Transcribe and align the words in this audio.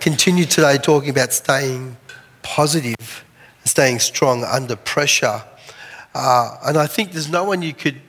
continue 0.00 0.46
today 0.46 0.78
talking 0.78 1.10
about 1.10 1.32
staying 1.32 1.96
positive, 2.42 3.24
staying 3.64 3.98
strong 3.98 4.44
under 4.44 4.74
pressure. 4.74 5.42
Uh, 6.14 6.56
and 6.64 6.78
I 6.78 6.86
think 6.86 7.12
there's 7.12 7.30
no 7.30 7.44
one 7.44 7.60
you 7.60 7.74
could 7.74 8.00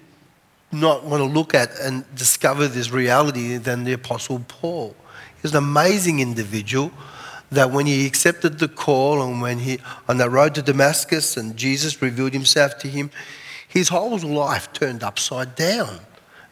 not 0.71 1.03
want 1.03 1.19
to 1.21 1.25
look 1.25 1.53
at 1.53 1.69
and 1.81 2.05
discover 2.15 2.67
this 2.67 2.91
reality 2.91 3.57
than 3.57 3.83
the 3.83 3.91
Apostle 3.91 4.43
Paul. 4.47 4.95
He's 5.41 5.51
an 5.51 5.57
amazing 5.57 6.21
individual 6.21 6.91
that 7.51 7.71
when 7.71 7.85
he 7.85 8.07
accepted 8.07 8.59
the 8.59 8.69
call 8.69 9.21
and 9.21 9.41
when 9.41 9.59
he, 9.59 9.79
on 10.07 10.17
the 10.17 10.29
road 10.29 10.55
to 10.55 10.61
Damascus 10.61 11.35
and 11.35 11.57
Jesus 11.57 12.01
revealed 12.01 12.31
himself 12.31 12.77
to 12.79 12.87
him, 12.87 13.11
his 13.67 13.89
whole 13.89 14.17
life 14.17 14.71
turned 14.71 15.03
upside 15.03 15.55
down. 15.55 15.99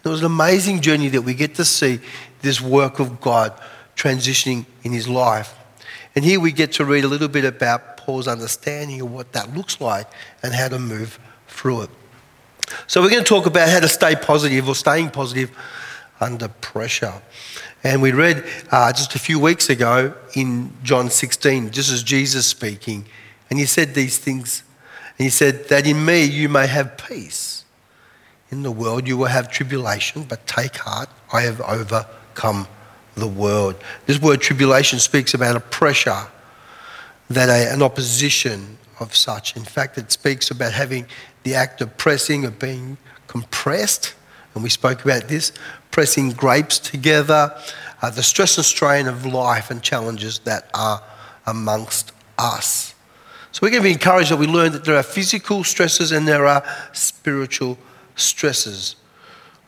It 0.04 0.10
was 0.10 0.20
an 0.20 0.26
amazing 0.26 0.82
journey 0.82 1.08
that 1.10 1.22
we 1.22 1.34
get 1.34 1.56
to 1.56 1.66
see 1.66 2.00
this 2.42 2.60
work 2.60 3.00
of 3.00 3.22
God 3.22 3.58
transitioning 4.00 4.66
in 4.84 4.94
his 4.94 5.08
life. 5.08 5.56
And 6.16 6.24
here 6.24 6.40
we 6.40 6.52
get 6.52 6.72
to 6.74 6.86
read 6.86 7.04
a 7.04 7.08
little 7.08 7.28
bit 7.28 7.46
about 7.46 7.98
Paul's 7.98 8.28
understanding 8.28 9.02
of 9.02 9.12
what 9.12 9.34
that 9.34 9.54
looks 9.54 9.80
like 9.82 10.08
and 10.42 10.54
how 10.54 10.70
to 10.70 10.80
move 10.80 11.20
through 11.48 11.84
it. 11.84 11.90
So 12.88 13.02
we're 13.02 13.10
going 13.10 13.24
to 13.24 13.28
talk 13.28 13.46
about 13.46 13.70
how 13.70 13.82
to 13.82 13.90
stay 13.90 14.16
positive 14.16 14.68
or 14.68 14.76
staying 14.76 15.10
positive 15.10 15.52
under 16.20 16.48
pressure. 16.48 17.22
And 17.84 18.02
we 18.02 18.12
read 18.12 18.46
uh, 18.72 18.94
just 18.94 19.16
a 19.16 19.20
few 19.20 19.40
weeks 19.40 19.70
ago 19.70 20.14
in 20.34 20.72
John 20.84 21.10
16, 21.10 21.72
just 21.72 21.92
as 21.92 22.02
Jesus 22.04 22.46
speaking, 22.46 23.06
and 23.50 23.60
he 23.60 23.66
said 23.66 23.96
these 23.96 24.18
things. 24.18 24.64
And 25.18 25.26
he 25.26 25.30
said, 25.30 25.68
That 25.70 25.88
in 25.88 26.06
me 26.06 26.24
you 26.24 26.50
may 26.50 26.68
have 26.68 26.98
peace. 26.98 27.66
In 28.52 28.64
the 28.64 28.72
world 28.72 29.08
you 29.08 29.18
will 29.18 29.28
have 29.28 29.52
tribulation, 29.52 30.24
but 30.24 30.46
take 30.46 30.78
heart, 30.78 31.10
I 31.32 31.42
have 31.42 31.62
overcome 31.62 32.68
the 33.20 33.28
world. 33.28 33.76
This 34.06 34.22
word 34.22 34.42
tribulation 34.42 35.00
speaks 35.00 35.34
about 35.34 35.56
a 35.56 35.60
pressure, 35.60 36.28
that 37.30 37.50
a, 37.50 37.74
an 37.74 37.82
opposition 37.82 38.78
of 39.00 39.16
such. 39.16 39.56
In 39.56 39.64
fact, 39.64 39.98
it 39.98 40.12
speaks 40.12 40.52
about 40.52 40.74
having 40.74 41.06
the 41.44 41.56
act 41.56 41.82
of 41.82 41.96
pressing, 41.98 42.46
of 42.46 42.60
being 42.60 42.98
compressed, 43.28 44.14
and 44.54 44.64
we 44.64 44.70
spoke 44.70 45.04
about 45.04 45.28
this, 45.28 45.52
pressing 45.92 46.32
grapes 46.32 46.80
together, 46.80 47.56
uh, 48.02 48.10
the 48.10 48.24
stress 48.24 48.58
and 48.58 48.66
strain 48.66 49.08
of 49.08 49.26
life 49.26 49.72
and 49.72 49.82
challenges 49.82 50.40
that 50.40 50.70
are 50.74 51.02
amongst 51.46 52.12
us. 52.38 52.96
So 53.52 53.60
we're 53.62 53.72
going 53.72 53.84
to 53.84 53.90
be 53.90 53.94
encouraged 53.94 54.32
that 54.32 54.38
we 54.38 54.48
learn 54.48 54.72
that 54.74 54.86
there 54.86 54.96
are 54.96 55.04
physical 55.04 55.64
stresses 55.64 56.12
and 56.12 56.28
there 56.28 56.46
are 56.46 56.64
spiritual 56.94 57.78
stresses. 58.16 58.96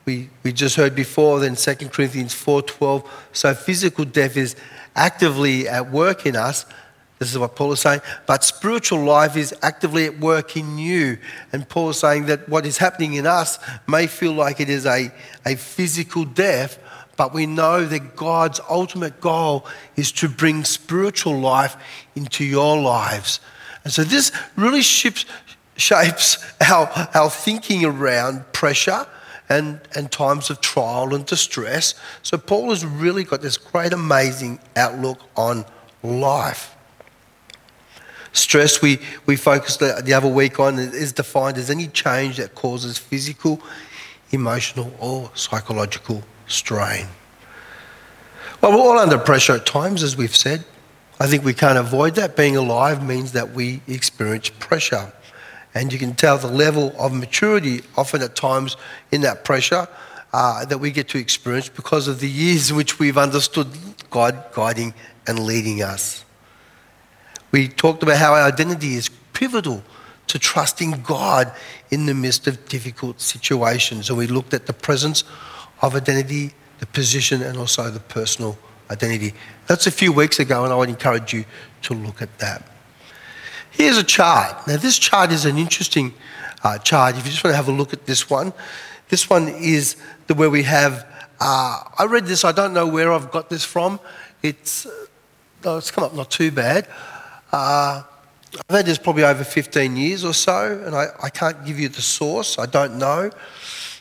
We, 0.05 0.29
we 0.43 0.51
just 0.51 0.75
heard 0.75 0.95
before 0.95 1.39
then 1.39 1.55
2 1.55 1.75
Corinthians 1.89 2.33
4.12, 2.33 3.07
so 3.33 3.53
physical 3.53 4.05
death 4.05 4.35
is 4.35 4.55
actively 4.95 5.67
at 5.67 5.91
work 5.91 6.25
in 6.25 6.35
us, 6.35 6.65
this 7.21 7.31
is 7.31 7.37
what 7.37 7.55
Paul 7.55 7.71
is 7.73 7.79
saying. 7.79 8.01
But 8.25 8.43
spiritual 8.43 9.03
life 9.03 9.37
is 9.37 9.53
actively 9.61 10.05
at 10.05 10.19
work 10.19 10.57
in 10.57 10.79
you. 10.79 11.19
And 11.53 11.69
Paul 11.69 11.91
is 11.91 11.99
saying 11.99 12.25
that 12.25 12.49
what 12.49 12.65
is 12.65 12.79
happening 12.79 13.13
in 13.13 13.27
us 13.27 13.59
may 13.87 14.07
feel 14.07 14.31
like 14.31 14.59
it 14.59 14.71
is 14.71 14.87
a, 14.87 15.11
a 15.45 15.55
physical 15.55 16.25
death, 16.25 16.79
but 17.17 17.31
we 17.31 17.45
know 17.45 17.85
that 17.85 18.15
God's 18.15 18.59
ultimate 18.67 19.21
goal 19.21 19.67
is 19.95 20.11
to 20.13 20.27
bring 20.27 20.63
spiritual 20.63 21.39
life 21.39 21.77
into 22.15 22.43
your 22.43 22.81
lives. 22.81 23.39
And 23.83 23.93
so 23.93 24.03
this 24.03 24.31
really 24.55 24.81
shapes, 24.81 25.25
shapes 25.77 26.43
our, 26.59 26.89
our 27.13 27.29
thinking 27.29 27.85
around 27.85 28.51
pressure 28.51 29.05
and, 29.51 29.81
and 29.95 30.09
times 30.09 30.49
of 30.49 30.61
trial 30.61 31.13
and 31.13 31.25
distress. 31.25 31.93
So 32.23 32.37
Paul 32.37 32.69
has 32.69 32.85
really 32.85 33.25
got 33.25 33.41
this 33.41 33.57
great, 33.57 33.91
amazing 33.91 34.59
outlook 34.77 35.19
on 35.35 35.65
life. 36.03 36.73
Stress, 38.31 38.81
we, 38.81 38.99
we 39.25 39.35
focused 39.35 39.81
the 39.81 40.13
other 40.13 40.29
week 40.29 40.57
on, 40.57 40.79
is 40.79 41.11
defined 41.11 41.57
as 41.57 41.69
any 41.69 41.87
change 41.87 42.37
that 42.37 42.55
causes 42.55 42.97
physical, 42.97 43.61
emotional, 44.31 44.93
or 44.99 45.29
psychological 45.33 46.23
strain. 46.47 47.07
Well, 48.61 48.71
we're 48.71 48.77
all 48.77 48.99
under 48.99 49.17
pressure 49.17 49.55
at 49.55 49.65
times, 49.65 50.01
as 50.01 50.15
we've 50.15 50.35
said. 50.35 50.63
I 51.19 51.27
think 51.27 51.43
we 51.43 51.53
can't 51.53 51.77
avoid 51.77 52.15
that. 52.15 52.37
Being 52.37 52.55
alive 52.55 53.05
means 53.05 53.33
that 53.33 53.51
we 53.51 53.81
experience 53.85 54.47
pressure. 54.47 55.11
And 55.73 55.91
you 55.91 55.99
can 55.99 56.15
tell 56.15 56.37
the 56.37 56.47
level 56.47 56.93
of 56.99 57.13
maturity 57.13 57.81
often 57.97 58.21
at 58.21 58.35
times 58.35 58.75
in 59.11 59.21
that 59.21 59.45
pressure 59.45 59.87
uh, 60.33 60.65
that 60.65 60.77
we 60.77 60.91
get 60.91 61.09
to 61.09 61.17
experience 61.17 61.69
because 61.69 62.07
of 62.07 62.19
the 62.19 62.29
years 62.29 62.71
in 62.71 62.77
which 62.77 62.99
we've 62.99 63.17
understood 63.17 63.67
God 64.09 64.43
guiding 64.53 64.93
and 65.27 65.39
leading 65.39 65.81
us. 65.81 66.25
We 67.51 67.67
talked 67.67 68.03
about 68.03 68.17
how 68.17 68.33
our 68.33 68.43
identity 68.43 68.95
is 68.95 69.09
pivotal 69.33 69.83
to 70.27 70.39
trusting 70.39 71.01
God 71.03 71.53
in 71.89 72.05
the 72.05 72.13
midst 72.13 72.47
of 72.47 72.65
difficult 72.69 73.19
situations. 73.19 74.09
And 74.09 74.17
we 74.17 74.27
looked 74.27 74.53
at 74.53 74.65
the 74.67 74.73
presence 74.73 75.25
of 75.81 75.95
identity, 75.95 76.53
the 76.79 76.85
position, 76.85 77.41
and 77.41 77.57
also 77.57 77.89
the 77.89 77.99
personal 77.99 78.57
identity. 78.89 79.33
That's 79.67 79.87
a 79.87 79.91
few 79.91 80.13
weeks 80.13 80.39
ago, 80.39 80.63
and 80.63 80.71
I 80.71 80.75
would 80.75 80.89
encourage 80.89 81.33
you 81.33 81.45
to 81.83 81.93
look 81.93 82.21
at 82.21 82.37
that. 82.39 82.63
Here's 83.71 83.97
a 83.97 84.03
chart. 84.03 84.67
Now, 84.67 84.77
this 84.77 84.99
chart 84.99 85.31
is 85.31 85.45
an 85.45 85.57
interesting 85.57 86.13
uh, 86.63 86.77
chart. 86.77 87.17
If 87.17 87.25
you 87.25 87.31
just 87.31 87.43
want 87.43 87.53
to 87.53 87.57
have 87.57 87.69
a 87.69 87.71
look 87.71 87.93
at 87.93 88.05
this 88.05 88.29
one, 88.29 88.53
this 89.09 89.29
one 89.29 89.47
is 89.47 89.95
the 90.27 90.33
where 90.33 90.49
we 90.49 90.63
have. 90.63 91.07
Uh, 91.39 91.83
I 91.97 92.05
read 92.05 92.25
this. 92.25 92.43
I 92.43 92.51
don't 92.51 92.73
know 92.73 92.85
where 92.85 93.11
I've 93.11 93.31
got 93.31 93.49
this 93.49 93.63
from. 93.63 93.99
It's 94.43 94.85
oh, 95.63 95.77
it's 95.77 95.89
come 95.89 96.03
up 96.03 96.13
not 96.13 96.29
too 96.29 96.51
bad. 96.51 96.87
Uh, 97.51 98.03
I've 98.69 98.75
had 98.75 98.85
this 98.85 98.97
probably 98.97 99.23
over 99.23 99.43
15 99.43 99.95
years 99.95 100.25
or 100.25 100.33
so, 100.33 100.81
and 100.85 100.93
I, 100.93 101.07
I 101.23 101.29
can't 101.29 101.65
give 101.65 101.79
you 101.79 101.87
the 101.87 102.01
source, 102.01 102.59
I 102.59 102.65
don't 102.65 102.97
know. 102.97 103.31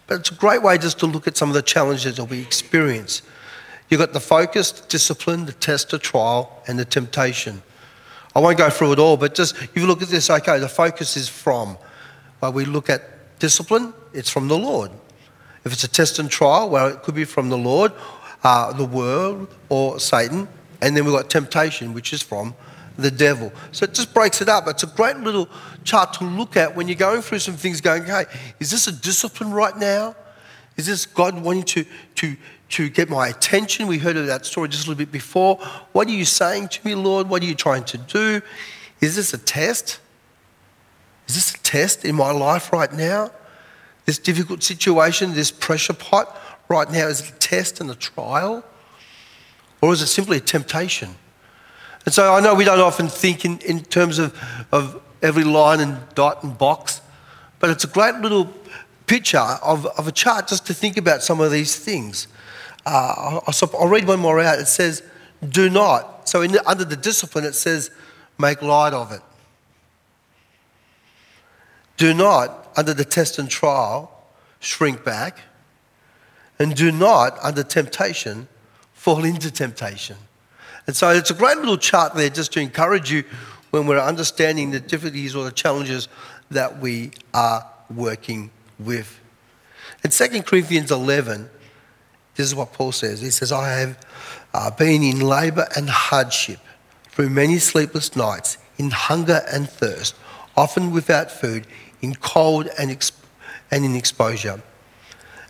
But 0.09 0.21
it's 0.21 0.31
a 0.31 0.35
great 0.35 0.63
way 0.63 0.77
just 0.79 0.99
to 1.01 1.07
look 1.07 1.29
at 1.29 1.37
some 1.37 1.49
of 1.49 1.55
the 1.55 1.63
challenges 1.63 2.17
that 2.17 2.25
we 2.25 2.41
experience. 2.41 3.23
You've 3.89 4.01
got 4.01 4.13
the 4.13 4.21
focus, 4.21 4.73
the 4.73 4.89
discipline, 4.89 5.47
the 5.47 5.53
test, 5.53 5.91
the 5.91 5.99
trial, 5.99 6.63
and 6.67 6.79
the 6.79 6.85
temptation. 6.85 7.63
I 8.35 8.41
won't 8.41 8.59
go 8.59 8.71
through 8.71 8.93
it 8.93 8.99
all, 8.99 9.17
but 9.17 9.35
just 9.35 9.57
if 9.57 9.77
you 9.77 9.87
look 9.87 10.03
at 10.03 10.09
this, 10.09 10.31
okay, 10.31 10.59
the 10.59 10.69
focus 10.69 11.17
is 11.17 11.29
from. 11.29 11.77
Well, 12.41 12.53
we 12.53 12.65
look 12.65 12.89
at 12.89 13.39
discipline, 13.39 13.93
it's 14.13 14.31
from 14.31 14.49
the 14.49 14.57
Lord. 14.57 14.91
If 15.65 15.73
it's 15.73 15.85
a 15.85 15.89
test 15.89 16.19
and 16.19 16.31
trial, 16.31 16.71
well, 16.71 16.87
it 16.87 17.03
could 17.03 17.15
be 17.15 17.25
from 17.25 17.49
the 17.49 17.59
Lord, 17.59 17.93
uh, 18.43 18.73
the 18.73 18.85
world, 18.85 19.55
or 19.69 19.99
Satan. 19.99 20.49
And 20.81 20.97
then 20.97 21.05
we've 21.05 21.15
got 21.15 21.29
temptation, 21.29 21.93
which 21.93 22.13
is 22.13 22.23
from 22.23 22.55
the 22.97 23.11
devil. 23.11 23.53
So 23.73 23.85
it 23.85 23.95
just 23.95 24.15
breaks 24.15 24.41
it 24.41 24.49
up. 24.49 24.69
It's 24.69 24.83
a 24.83 24.87
great 24.87 25.17
little 25.19 25.49
chart 25.85 26.13
to 26.15 26.25
look 26.25 26.57
at 26.57 26.75
when 26.75 26.89
you're 26.89 26.97
going 26.97 27.23
through 27.23 27.41
some 27.41 27.55
things, 27.55 27.81
going, 27.81 28.05
hey, 28.05 28.25
is 28.59 28.71
this 28.71 28.87
a 28.87 28.93
discipline 28.93 29.53
right 29.53 29.77
now? 29.77 30.15
Is 30.77 30.87
this 30.87 31.05
God 31.05 31.41
wanting 31.43 31.65
to, 31.65 31.85
to, 32.17 32.37
to 32.71 32.89
get 32.89 33.09
my 33.09 33.29
attention? 33.29 33.87
We 33.87 33.99
heard 33.99 34.17
of 34.17 34.27
that 34.27 34.47
story 34.47 34.69
just 34.69 34.87
a 34.87 34.91
little 34.91 34.99
bit 34.99 35.13
before. 35.13 35.57
What 35.93 36.09
are 36.09 36.13
you 36.13 36.25
saying 36.25 36.69
to 36.69 36.87
me, 36.87 36.95
Lord? 36.95 37.29
What 37.29 37.43
are 37.43 37.47
you 37.47 37.55
trying 37.55 37.85
to 37.85 37.99
do? 37.99 38.43
Is 39.01 39.17
this 39.17 39.35
a 39.35 39.39
test? 39.39 40.01
Is 41.29 41.35
this 41.35 41.55
a 41.55 41.59
test 41.59 42.05
in 42.05 42.15
my 42.15 42.31
life 42.31 42.73
right 42.73 42.93
now? 42.93 43.31
This 44.07 44.19
difficult 44.19 44.63
situation, 44.63 45.35
this 45.35 45.51
pressure 45.51 45.93
pot 45.93 46.37
right 46.69 46.91
now, 46.91 47.07
is 47.07 47.21
it 47.21 47.29
a 47.31 47.39
test 47.39 47.81
and 47.81 47.91
a 47.91 47.95
trial? 47.95 48.65
Or 49.81 49.93
is 49.93 50.03
it 50.03 50.09
simply 50.09 50.39
a 50.39 50.41
temptation? 50.41 51.15
And 52.05 52.15
so 52.15 52.35
I 52.35 52.41
know 52.41 52.55
we 52.55 52.65
don't 52.65 52.81
often 52.81 53.09
think 53.09 53.45
in, 53.45 53.59
in 53.59 53.83
terms 53.83 54.19
of, 54.19 54.39
of 54.73 55.01
every 55.23 55.45
line 55.45 55.81
and 55.81 55.99
dot 56.15 56.43
and 56.43 56.57
box, 56.57 57.01
but 57.59 57.71
it's 57.71 57.85
a 57.85 57.89
great 57.89 58.17
little 58.17 58.53
picture 59.07 59.39
of, 59.39 59.87
of 59.87 60.09
a 60.09 60.13
chart 60.13 60.49
just 60.49 60.67
to 60.67 60.75
think 60.75 60.97
about 60.97 61.23
some 61.23 61.41
of 61.41 61.51
these 61.51 61.77
things. 61.77 62.27
Uh, 62.87 63.41
I'll, 63.47 63.71
I'll, 63.79 63.89
read 63.89 64.07
one 64.07 64.21
more 64.21 64.41
out. 64.41 64.59
It 64.59 64.67
says, 64.67 65.03
do 65.47 65.69
not. 65.69 66.29
So 66.29 66.43
in, 66.43 66.57
under 66.67 66.85
the 66.85 66.97
discipline, 66.97 67.45
it 67.45 67.55
says, 67.55 67.91
make 68.39 68.63
light 68.63 68.93
of 68.93 69.13
it. 69.13 69.21
Do 71.97 72.15
not, 72.15 72.73
under 72.77 72.95
the 72.95 73.05
test 73.05 73.39
and 73.39 73.51
trial, 73.51 74.11
shrink 74.61 75.05
back. 75.05 75.41
And 76.59 76.75
do 76.75 76.91
not, 76.91 77.39
under 77.43 77.63
temptation, 77.63 78.49
fall 78.95 79.25
into 79.25 79.51
temptation. 79.51 80.17
And 80.87 80.97
so 80.97 81.11
it's 81.11 81.31
a 81.31 81.35
great 81.35 81.59
little 81.59 81.77
chart 81.77 82.15
there 82.15 82.31
just 82.31 82.53
to 82.55 82.61
encourage 82.61 83.11
you 83.11 83.25
when 83.71 83.87
we're 83.87 84.01
understanding 84.01 84.71
the 84.71 84.81
difficulties 84.81 85.37
or 85.37 85.45
the 85.45 85.53
challenges 85.53 86.09
that 86.51 86.81
we 86.81 87.13
are 87.33 87.67
working 87.95 88.51
with. 88.79 89.21
In 90.03 90.11
2 90.11 90.43
Corinthians 90.43 90.91
11, 90.91 91.49
this 92.41 92.49
is 92.49 92.55
what 92.55 92.73
Paul 92.73 92.91
says. 92.91 93.21
He 93.21 93.29
says, 93.29 93.53
I 93.53 93.69
have 93.69 94.07
uh, 94.55 94.71
been 94.71 95.03
in 95.03 95.21
labour 95.21 95.69
and 95.77 95.91
hardship 95.91 96.59
through 97.11 97.29
many 97.29 97.59
sleepless 97.59 98.17
nights, 98.17 98.57
in 98.79 98.91
hunger 98.91 99.43
and 99.53 99.69
thirst, 99.69 100.15
often 100.57 100.91
without 100.91 101.31
food, 101.31 101.67
in 102.01 102.15
cold 102.15 102.69
and, 102.79 102.91
exp- 102.91 103.23
and 103.71 103.85
in 103.85 103.95
exposure. 103.95 104.63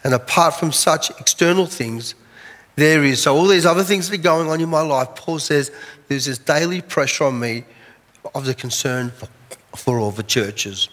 And 0.02 0.14
apart 0.14 0.54
from 0.54 0.72
such 0.72 1.10
external 1.20 1.66
things, 1.66 2.16
there 2.74 3.04
is. 3.04 3.22
So, 3.22 3.36
all 3.36 3.46
these 3.46 3.66
other 3.66 3.84
things 3.84 4.10
that 4.10 4.18
are 4.18 4.22
going 4.22 4.50
on 4.50 4.60
in 4.60 4.68
my 4.68 4.80
life, 4.80 5.14
Paul 5.14 5.38
says, 5.38 5.70
there's 6.08 6.24
this 6.24 6.38
daily 6.38 6.80
pressure 6.80 7.24
on 7.24 7.38
me 7.38 7.64
of 8.34 8.46
the 8.46 8.54
concern 8.54 9.10
for, 9.10 9.28
for 9.76 10.00
all 10.00 10.10
the 10.10 10.24
churches. 10.24 10.88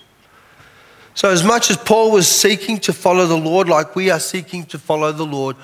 So, 1.16 1.32
as 1.32 1.44
much 1.44 1.72
as 1.72 1.78
Paul 1.78 2.12
was 2.12 2.28
seeking 2.28 2.78
to 2.82 2.94
follow 2.94 3.26
the 3.26 3.38
Lord, 3.38 3.68
like 3.68 3.96
we 3.96 4.12
are 4.12 4.20
seeking 4.20 4.64
to 4.66 4.78
follow 4.78 5.12
the 5.12 5.26
Lord 5.26 5.56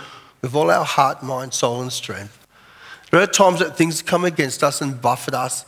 with 0.43 0.53
all 0.53 0.69
our 0.69 0.85
heart, 0.85 1.23
mind, 1.23 1.53
soul, 1.53 1.81
and 1.81 1.91
strength, 1.91 2.45
there 3.09 3.21
are 3.21 3.27
times 3.27 3.59
that 3.59 3.77
things 3.77 4.01
come 4.01 4.25
against 4.25 4.61
us 4.63 4.81
and 4.81 5.01
buffet 5.01 5.33
us, 5.33 5.65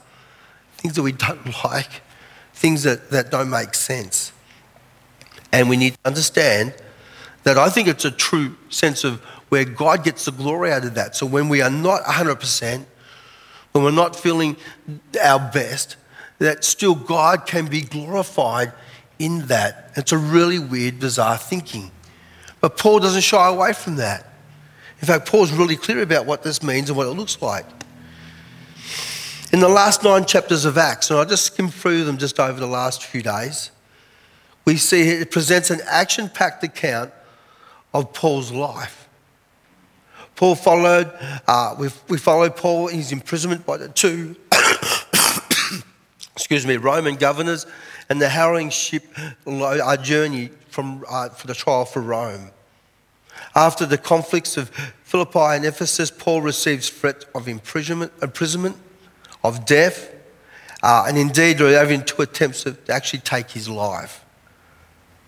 things 0.78 0.96
that 0.96 1.02
we 1.02 1.14
don't 1.14 1.46
like, 1.64 2.02
things 2.54 2.84
that, 2.84 3.10
that 3.10 3.32
don't 3.32 3.50
make 3.50 3.74
sense. 3.74 4.32
And 5.52 5.70
we 5.70 5.78
need 5.78 5.94
to 5.94 6.00
understand 6.06 6.76
that 7.44 7.58
I 7.58 7.70
think 7.70 7.88
it's 7.88 8.06
a 8.06 8.12
true 8.12 8.56
sense 8.70 9.04
of 9.04 9.22
where 9.50 9.64
God 9.64 10.04
gets 10.04 10.26
the 10.26 10.32
glory 10.32 10.72
out 10.72 10.84
of 10.84 10.96
that. 10.96 11.16
So 11.16 11.26
when 11.26 11.48
we 11.48 11.62
are 11.62 11.70
not 11.70 12.04
100%, 12.04 12.86
when 13.72 13.84
we're 13.84 13.92
not 13.92 14.16
feeling 14.16 14.58
our 15.24 15.40
best, 15.40 15.96
that 16.40 16.66
still 16.66 16.96
God 16.96 17.46
can 17.46 17.68
be 17.68 17.82
glorified 17.82 18.74
in 19.20 19.46
that. 19.48 19.92
It's 19.96 20.12
a 20.12 20.18
really 20.18 20.60
weird, 20.60 21.00
bizarre 21.00 21.38
thinking. 21.38 21.92
But 22.60 22.78
Paul 22.78 23.00
doesn't 23.00 23.22
shy 23.22 23.48
away 23.48 23.72
from 23.72 23.96
that. 23.98 24.35
In 25.02 25.08
fact, 25.08 25.28
Paul's 25.28 25.52
really 25.52 25.76
clear 25.76 26.02
about 26.02 26.26
what 26.26 26.44
this 26.44 26.64
means 26.64 26.90
and 26.90 26.98
what 26.98 27.08
it 27.08 27.12
looks 27.12 27.42
like. 27.42 27.66
In 29.52 29.60
the 29.60 29.70
last 29.70 30.04
nine 30.04 30.26
chapters 30.26 30.66
of 30.66 30.78
Acts, 30.78 31.10
and 31.10 31.20
I 31.20 31.26
just 31.26 31.46
skimmed 31.46 31.74
through 31.74 32.04
them 32.04 32.18
just 32.18 32.40
over 32.40 32.60
the 32.60 32.68
last 32.68 33.04
few 33.04 33.22
days, 33.22 33.72
we 34.66 34.78
see 34.78 35.10
it 35.10 35.32
presents 35.32 35.70
an 35.70 35.80
action 35.86 36.28
packed 36.30 36.64
account 36.64 37.12
of 37.94 38.14
Paul's 38.14 38.52
life. 38.52 39.08
Paul 40.36 40.56
followed, 40.56 41.12
uh, 41.48 41.76
we, 41.80 41.90
we 42.10 42.18
followed 42.18 42.58
Paul 42.58 42.90
in 42.90 42.98
his 42.98 43.12
imprisonment 43.12 43.66
by 43.66 43.78
the 43.78 43.88
two, 43.88 44.36
excuse 46.36 46.66
me, 46.66 46.76
Roman 46.76 47.16
governors 47.16 47.66
and 48.10 48.22
the 48.22 48.28
harrowing 48.28 48.70
ship 48.70 49.06
uh, 49.48 49.98
journey 49.98 50.50
from, 50.70 51.06
uh, 51.10 51.30
for 51.30 51.48
the 51.48 51.56
trial 51.56 51.86
for 51.86 52.02
Rome. 52.02 52.52
After 53.54 53.86
the 53.86 53.98
conflicts 53.98 54.58
of 54.58 54.70
Philippi 55.04 55.40
and 55.40 55.66
Ephesus, 55.66 56.12
Paul 56.12 56.42
receives 56.42 56.90
threat 56.90 57.26
of 57.36 57.48
imprisonment, 57.48 58.12
imprisonment 58.22 58.78
of 59.44 59.66
death, 59.66 60.14
uh, 60.82 61.06
and 61.08 61.18
indeed 61.18 61.58
there 61.58 61.80
are 61.80 61.86
even 61.86 62.04
two 62.04 62.22
attempts 62.22 62.64
to 62.64 62.76
actually 62.90 63.20
take 63.20 63.52
his 63.52 63.70
life. 63.70 64.26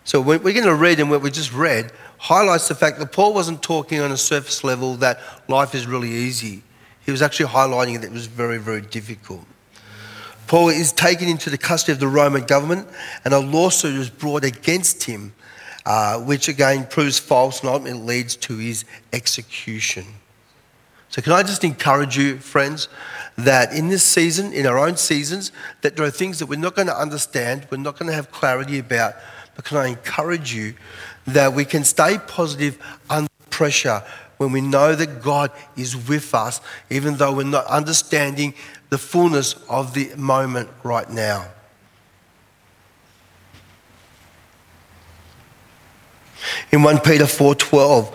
So 0.04 0.22
we're 0.22 0.40
going 0.40 0.64
to 0.64 0.76
read, 0.76 1.00
and 1.00 1.10
what 1.10 1.22
we 1.22 1.30
just 1.30 1.54
read 1.54 1.92
highlights 2.18 2.68
the 2.70 2.76
fact 2.76 2.98
that 3.00 3.12
Paul 3.12 3.34
wasn't 3.34 3.62
talking 3.62 4.00
on 4.00 4.12
a 4.12 4.18
surface 4.18 4.64
level 4.64 4.96
that 4.96 5.20
life 5.48 5.76
is 5.76 5.86
really 5.86 6.12
easy. 6.12 6.64
He 7.06 7.12
was 7.12 7.22
actually 7.22 7.48
highlighting 7.50 8.02
that 8.02 8.08
it 8.08 8.12
was 8.12 8.26
very, 8.26 8.58
very 8.58 8.82
difficult. 8.82 9.46
Paul 10.48 10.70
is 10.70 10.94
taken 10.94 11.28
into 11.28 11.50
the 11.50 11.58
custody 11.58 11.92
of 11.92 12.00
the 12.00 12.08
Roman 12.08 12.44
government, 12.44 12.88
and 13.26 13.34
a 13.34 13.40
lawsuit 13.40 13.96
is 13.96 14.10
brought 14.10 14.46
against 14.46 15.04
him, 15.04 15.34
uh, 15.88 16.20
which 16.20 16.50
again 16.50 16.86
proves 16.86 17.18
false 17.18 17.62
and 17.62 17.70
ultimately 17.70 18.02
leads 18.02 18.36
to 18.36 18.58
his 18.58 18.84
execution. 19.14 20.04
So, 21.08 21.22
can 21.22 21.32
I 21.32 21.44
just 21.44 21.64
encourage 21.64 22.18
you, 22.18 22.40
friends, 22.40 22.90
that 23.38 23.72
in 23.72 23.88
this 23.88 24.04
season, 24.04 24.52
in 24.52 24.66
our 24.66 24.78
own 24.78 24.98
seasons, 24.98 25.54
that 25.84 25.96
there 25.96 26.06
are 26.06 26.12
things 26.12 26.40
that 26.40 26.48
we're 26.48 26.60
not 26.60 26.76
going 26.76 26.90
to 26.90 27.02
understand, 27.02 27.68
we're 27.72 27.78
not 27.78 27.98
going 27.98 28.08
to 28.10 28.14
have 28.14 28.32
clarity 28.32 28.80
about, 28.80 29.16
but 29.56 29.64
can 29.64 29.78
I 29.78 29.88
encourage 29.88 30.54
you 30.54 30.74
that 31.26 31.54
we 31.54 31.64
can 31.64 31.86
stay 31.86 32.18
positive 32.28 32.78
under 33.10 33.30
pressure 33.50 34.04
when 34.36 34.52
we 34.52 34.60
know 34.60 34.94
that 34.94 35.22
God 35.22 35.52
is 35.78 35.96
with 35.96 36.36
us, 36.36 36.60
even 36.90 37.16
though 37.16 37.34
we're 37.34 37.44
not 37.44 37.66
understanding 37.68 38.54
the 38.90 38.98
fullness 38.98 39.54
of 39.70 39.94
the 39.94 40.14
moment 40.18 40.68
right 40.84 41.10
now. 41.10 41.46
In 46.72 46.84
1 46.84 47.00
Peter 47.00 47.26
4:12, 47.26 48.14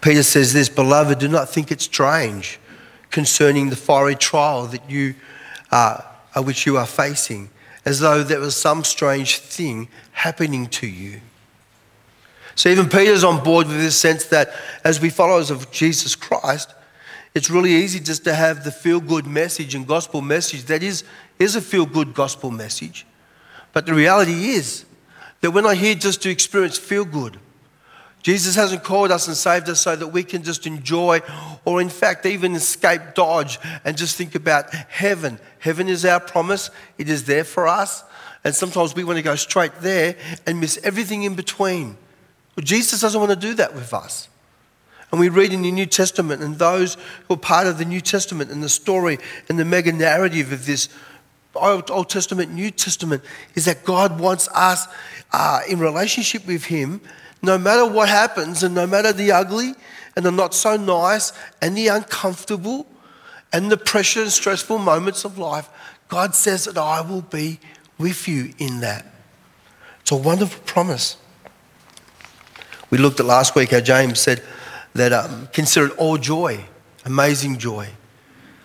Peter 0.00 0.22
says 0.22 0.52
this, 0.52 0.68
"Beloved, 0.68 1.18
do 1.18 1.28
not 1.28 1.48
think 1.48 1.70
it 1.70 1.80
strange 1.80 2.58
concerning 3.10 3.70
the 3.70 3.76
fiery 3.76 4.16
trial 4.16 4.66
that 4.66 4.88
you 4.88 5.14
uh, 5.70 5.98
which 6.36 6.66
you 6.66 6.76
are 6.76 6.86
facing, 6.86 7.50
as 7.84 8.00
though 8.00 8.22
there 8.22 8.40
was 8.40 8.56
some 8.56 8.84
strange 8.84 9.38
thing 9.38 9.88
happening 10.12 10.66
to 10.66 10.86
you." 10.86 11.20
So 12.56 12.68
even 12.68 12.88
Peter's 12.88 13.24
on 13.24 13.42
board 13.42 13.66
with 13.66 13.80
this 13.80 13.96
sense 13.96 14.24
that 14.26 14.54
as 14.84 15.00
we 15.00 15.10
followers 15.10 15.50
of 15.50 15.70
Jesus 15.70 16.14
Christ, 16.14 16.72
it's 17.34 17.50
really 17.50 17.72
easy 17.72 17.98
just 17.98 18.24
to 18.24 18.34
have 18.34 18.62
the 18.62 18.70
feel 18.70 19.00
good 19.00 19.26
message 19.26 19.74
and 19.74 19.86
gospel 19.86 20.20
message 20.20 20.64
that 20.66 20.82
is, 20.82 21.02
is 21.38 21.56
a 21.56 21.60
feel 21.60 21.84
good 21.84 22.14
gospel 22.14 22.50
message. 22.50 23.06
But 23.72 23.86
the 23.86 23.94
reality 23.94 24.50
is 24.50 24.84
that 25.44 25.50
we're 25.50 25.60
not 25.60 25.76
here 25.76 25.94
just 25.94 26.22
to 26.22 26.30
experience 26.30 26.78
feel 26.78 27.04
good. 27.04 27.38
Jesus 28.22 28.56
hasn't 28.56 28.82
called 28.82 29.10
us 29.10 29.28
and 29.28 29.36
saved 29.36 29.68
us 29.68 29.82
so 29.82 29.94
that 29.94 30.08
we 30.08 30.22
can 30.22 30.42
just 30.42 30.66
enjoy 30.66 31.20
or, 31.66 31.82
in 31.82 31.90
fact, 31.90 32.24
even 32.24 32.54
escape 32.54 33.02
dodge 33.14 33.58
and 33.84 33.94
just 33.94 34.16
think 34.16 34.34
about 34.34 34.72
heaven. 34.72 35.38
Heaven 35.58 35.86
is 35.90 36.06
our 36.06 36.18
promise, 36.18 36.70
it 36.96 37.10
is 37.10 37.24
there 37.24 37.44
for 37.44 37.68
us. 37.68 38.04
And 38.42 38.54
sometimes 38.54 38.94
we 38.94 39.04
want 39.04 39.18
to 39.18 39.22
go 39.22 39.36
straight 39.36 39.72
there 39.80 40.16
and 40.46 40.60
miss 40.60 40.78
everything 40.82 41.24
in 41.24 41.34
between. 41.34 41.98
Well, 42.56 42.64
Jesus 42.64 43.02
doesn't 43.02 43.20
want 43.20 43.32
to 43.32 43.36
do 43.36 43.52
that 43.52 43.74
with 43.74 43.92
us. 43.92 44.30
And 45.10 45.20
we 45.20 45.28
read 45.28 45.52
in 45.52 45.60
the 45.60 45.70
New 45.70 45.84
Testament, 45.84 46.42
and 46.42 46.58
those 46.58 46.96
who 47.28 47.34
are 47.34 47.36
part 47.36 47.66
of 47.66 47.76
the 47.76 47.84
New 47.84 48.00
Testament 48.00 48.50
and 48.50 48.62
the 48.62 48.70
story 48.70 49.18
and 49.50 49.58
the 49.58 49.64
mega 49.66 49.92
narrative 49.92 50.52
of 50.52 50.64
this 50.64 50.88
Old, 51.54 51.90
Old 51.90 52.10
Testament, 52.10 52.52
New 52.52 52.70
Testament, 52.70 53.22
is 53.54 53.64
that 53.66 53.84
God 53.84 54.18
wants 54.18 54.48
us 54.54 54.86
uh, 55.32 55.60
in 55.68 55.78
relationship 55.78 56.46
with 56.46 56.64
Him, 56.64 57.00
no 57.42 57.58
matter 57.58 57.86
what 57.86 58.08
happens, 58.08 58.62
and 58.62 58.74
no 58.74 58.86
matter 58.86 59.12
the 59.12 59.32
ugly 59.32 59.74
and 60.16 60.24
the 60.24 60.30
not 60.30 60.54
so 60.54 60.76
nice 60.76 61.32
and 61.60 61.76
the 61.76 61.88
uncomfortable 61.88 62.86
and 63.52 63.70
the 63.70 63.76
pressure 63.76 64.22
and 64.22 64.32
stressful 64.32 64.78
moments 64.78 65.24
of 65.24 65.38
life, 65.38 65.68
God 66.08 66.34
says 66.34 66.64
that 66.64 66.78
I 66.78 67.00
will 67.00 67.22
be 67.22 67.60
with 67.98 68.26
you 68.28 68.52
in 68.58 68.80
that. 68.80 69.06
It's 70.00 70.12
a 70.12 70.16
wonderful 70.16 70.62
promise. 70.64 71.16
We 72.90 72.98
looked 72.98 73.20
at 73.20 73.26
last 73.26 73.54
week 73.54 73.70
how 73.70 73.80
James 73.80 74.20
said, 74.20 74.42
that 74.94 75.12
um, 75.12 75.48
consider 75.52 75.86
it 75.86 75.98
all 75.98 76.16
joy, 76.16 76.64
amazing 77.04 77.58
joy. 77.58 77.88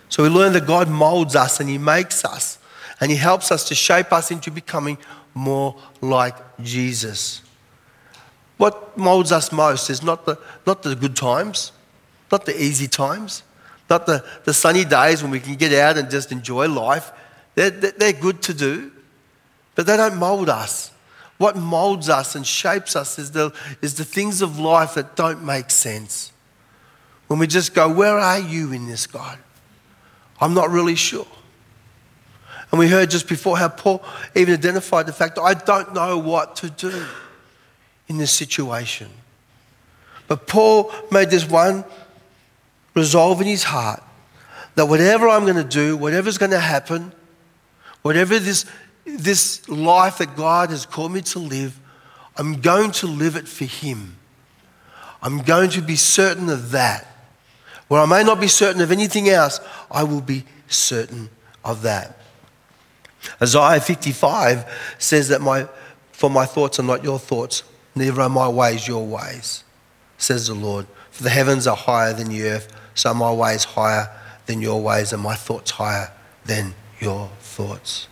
So 0.08 0.22
we 0.22 0.28
learn 0.28 0.52
that 0.54 0.66
God 0.66 0.88
molds 0.88 1.36
us 1.36 1.60
and 1.60 1.68
He 1.68 1.78
makes 1.78 2.24
us 2.24 2.58
and 3.00 3.10
He 3.10 3.16
helps 3.16 3.50
us 3.50 3.66
to 3.68 3.74
shape 3.74 4.12
us 4.12 4.30
into 4.30 4.50
becoming 4.50 4.98
more 5.34 5.76
like 6.00 6.36
Jesus. 6.62 7.42
What 8.56 8.96
molds 8.96 9.32
us 9.32 9.52
most 9.52 9.88
is 9.88 10.02
not 10.02 10.26
the, 10.26 10.38
not 10.66 10.82
the 10.82 10.94
good 10.94 11.16
times, 11.16 11.72
not 12.30 12.44
the 12.44 12.62
easy 12.62 12.88
times, 12.88 13.42
not 13.88 14.06
the, 14.06 14.24
the 14.44 14.52
sunny 14.52 14.84
days 14.84 15.22
when 15.22 15.30
we 15.30 15.40
can 15.40 15.56
get 15.56 15.72
out 15.72 15.96
and 15.96 16.10
just 16.10 16.30
enjoy 16.30 16.68
life. 16.68 17.10
They're, 17.54 17.70
they're 17.70 18.12
good 18.12 18.42
to 18.42 18.54
do, 18.54 18.92
but 19.74 19.86
they 19.86 19.96
don't 19.96 20.16
mold 20.16 20.48
us. 20.48 20.92
What 21.38 21.56
molds 21.56 22.10
us 22.10 22.34
and 22.34 22.46
shapes 22.46 22.94
us 22.94 23.18
is 23.18 23.30
the, 23.30 23.52
is 23.80 23.94
the 23.94 24.04
things 24.04 24.42
of 24.42 24.58
life 24.58 24.94
that 24.94 25.16
don't 25.16 25.42
make 25.42 25.70
sense. 25.70 26.32
When 27.28 27.38
we 27.38 27.46
just 27.46 27.72
go, 27.72 27.88
Where 27.88 28.18
are 28.18 28.38
you 28.38 28.72
in 28.72 28.86
this, 28.86 29.06
God? 29.06 29.38
I'm 30.38 30.52
not 30.52 30.68
really 30.68 30.96
sure. 30.96 31.26
And 32.70 32.78
we 32.78 32.88
heard 32.88 33.10
just 33.10 33.28
before 33.28 33.58
how 33.58 33.68
Paul 33.68 34.02
even 34.34 34.54
identified 34.54 35.06
the 35.06 35.12
fact 35.12 35.36
that 35.36 35.42
I 35.42 35.54
don't 35.54 35.92
know 35.92 36.18
what 36.18 36.56
to 36.56 36.70
do 36.70 37.04
in 38.08 38.18
this 38.18 38.30
situation. 38.30 39.08
But 40.28 40.46
Paul 40.46 40.92
made 41.10 41.30
this 41.30 41.48
one 41.48 41.84
resolve 42.94 43.40
in 43.40 43.46
his 43.46 43.64
heart 43.64 44.02
that 44.76 44.86
whatever 44.86 45.28
I'm 45.28 45.44
going 45.44 45.56
to 45.56 45.64
do, 45.64 45.96
whatever's 45.96 46.38
going 46.38 46.52
to 46.52 46.60
happen, 46.60 47.12
whatever 48.02 48.38
this 48.38 48.66
this 49.04 49.68
life 49.68 50.18
that 50.18 50.36
God 50.36 50.70
has 50.70 50.86
called 50.86 51.12
me 51.12 51.22
to 51.22 51.38
live, 51.38 51.78
I'm 52.36 52.60
going 52.60 52.92
to 52.92 53.06
live 53.06 53.36
it 53.36 53.48
for 53.48 53.64
Him. 53.64 54.16
I'm 55.22 55.42
going 55.42 55.70
to 55.70 55.82
be 55.82 55.96
certain 55.96 56.48
of 56.48 56.70
that. 56.70 57.06
Where 57.88 58.00
I 58.00 58.06
may 58.06 58.22
not 58.22 58.40
be 58.40 58.48
certain 58.48 58.80
of 58.80 58.92
anything 58.92 59.28
else, 59.28 59.60
I 59.90 60.04
will 60.04 60.20
be 60.20 60.44
certain 60.68 61.28
of 61.64 61.82
that. 61.82 62.18
Isaiah 63.42 63.80
55 63.80 64.96
says 64.98 65.28
that 65.28 65.40
my, 65.40 65.66
for 66.12 66.30
my 66.30 66.46
thoughts 66.46 66.78
are 66.78 66.84
not 66.84 67.04
your 67.04 67.18
thoughts, 67.18 67.62
neither 67.94 68.20
are 68.20 68.28
my 68.28 68.48
ways 68.48 68.86
your 68.86 69.06
ways, 69.06 69.64
says 70.18 70.46
the 70.46 70.54
Lord. 70.54 70.86
For 71.10 71.22
the 71.22 71.30
heavens 71.30 71.66
are 71.66 71.76
higher 71.76 72.12
than 72.12 72.28
the 72.28 72.42
earth, 72.44 72.72
so 72.94 73.12
my 73.14 73.32
ways 73.32 73.64
higher 73.64 74.10
than 74.46 74.60
your 74.60 74.80
ways, 74.80 75.12
and 75.12 75.22
my 75.22 75.34
thoughts 75.34 75.72
higher 75.72 76.12
than 76.44 76.74
your 76.98 77.30
thoughts. 77.40 78.08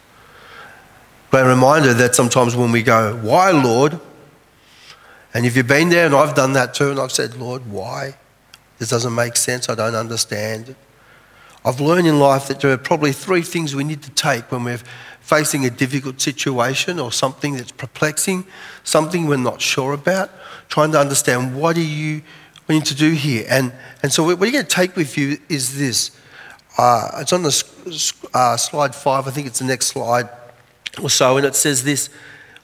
A 1.32 1.44
reminder 1.44 1.92
that 1.94 2.14
sometimes 2.14 2.56
when 2.56 2.72
we 2.72 2.82
go, 2.82 3.16
Why, 3.16 3.50
Lord? 3.50 4.00
And 5.34 5.44
if 5.44 5.56
you've 5.56 5.68
been 5.68 5.90
there, 5.90 6.06
and 6.06 6.14
I've 6.14 6.34
done 6.34 6.54
that 6.54 6.74
too, 6.74 6.90
and 6.90 6.98
I've 6.98 7.12
said, 7.12 7.36
Lord, 7.36 7.70
why? 7.70 8.16
This 8.78 8.88
doesn't 8.88 9.14
make 9.14 9.36
sense. 9.36 9.68
I 9.68 9.74
don't 9.74 9.94
understand. 9.94 10.74
I've 11.68 11.80
learned 11.80 12.06
in 12.06 12.18
life 12.18 12.48
that 12.48 12.60
there 12.60 12.72
are 12.72 12.78
probably 12.78 13.12
three 13.12 13.42
things 13.42 13.76
we 13.76 13.84
need 13.84 14.02
to 14.02 14.10
take 14.12 14.50
when 14.50 14.64
we're 14.64 14.80
facing 15.20 15.66
a 15.66 15.70
difficult 15.70 16.18
situation 16.18 16.98
or 16.98 17.12
something 17.12 17.58
that's 17.58 17.72
perplexing, 17.72 18.46
something 18.84 19.26
we're 19.26 19.36
not 19.36 19.60
sure 19.60 19.92
about, 19.92 20.30
trying 20.70 20.92
to 20.92 20.98
understand 20.98 21.54
what 21.54 21.76
are 21.76 21.80
you 21.80 22.22
need 22.70 22.86
to 22.86 22.94
do 22.94 23.10
here. 23.10 23.44
And, 23.50 23.74
and 24.02 24.10
so 24.10 24.24
what 24.24 24.40
you're 24.40 24.52
going 24.52 24.64
to 24.64 24.74
take 24.74 24.96
with 24.96 25.18
you 25.18 25.36
is 25.50 25.78
this. 25.78 26.18
Uh, 26.78 27.10
it's 27.18 27.34
on 27.34 27.42
the 27.42 28.12
uh, 28.32 28.56
slide 28.56 28.94
five, 28.94 29.28
I 29.28 29.30
think 29.30 29.46
it's 29.46 29.58
the 29.58 29.66
next 29.66 29.88
slide 29.88 30.30
or 31.02 31.10
so, 31.10 31.36
and 31.36 31.44
it 31.44 31.54
says 31.54 31.84
this 31.84 32.08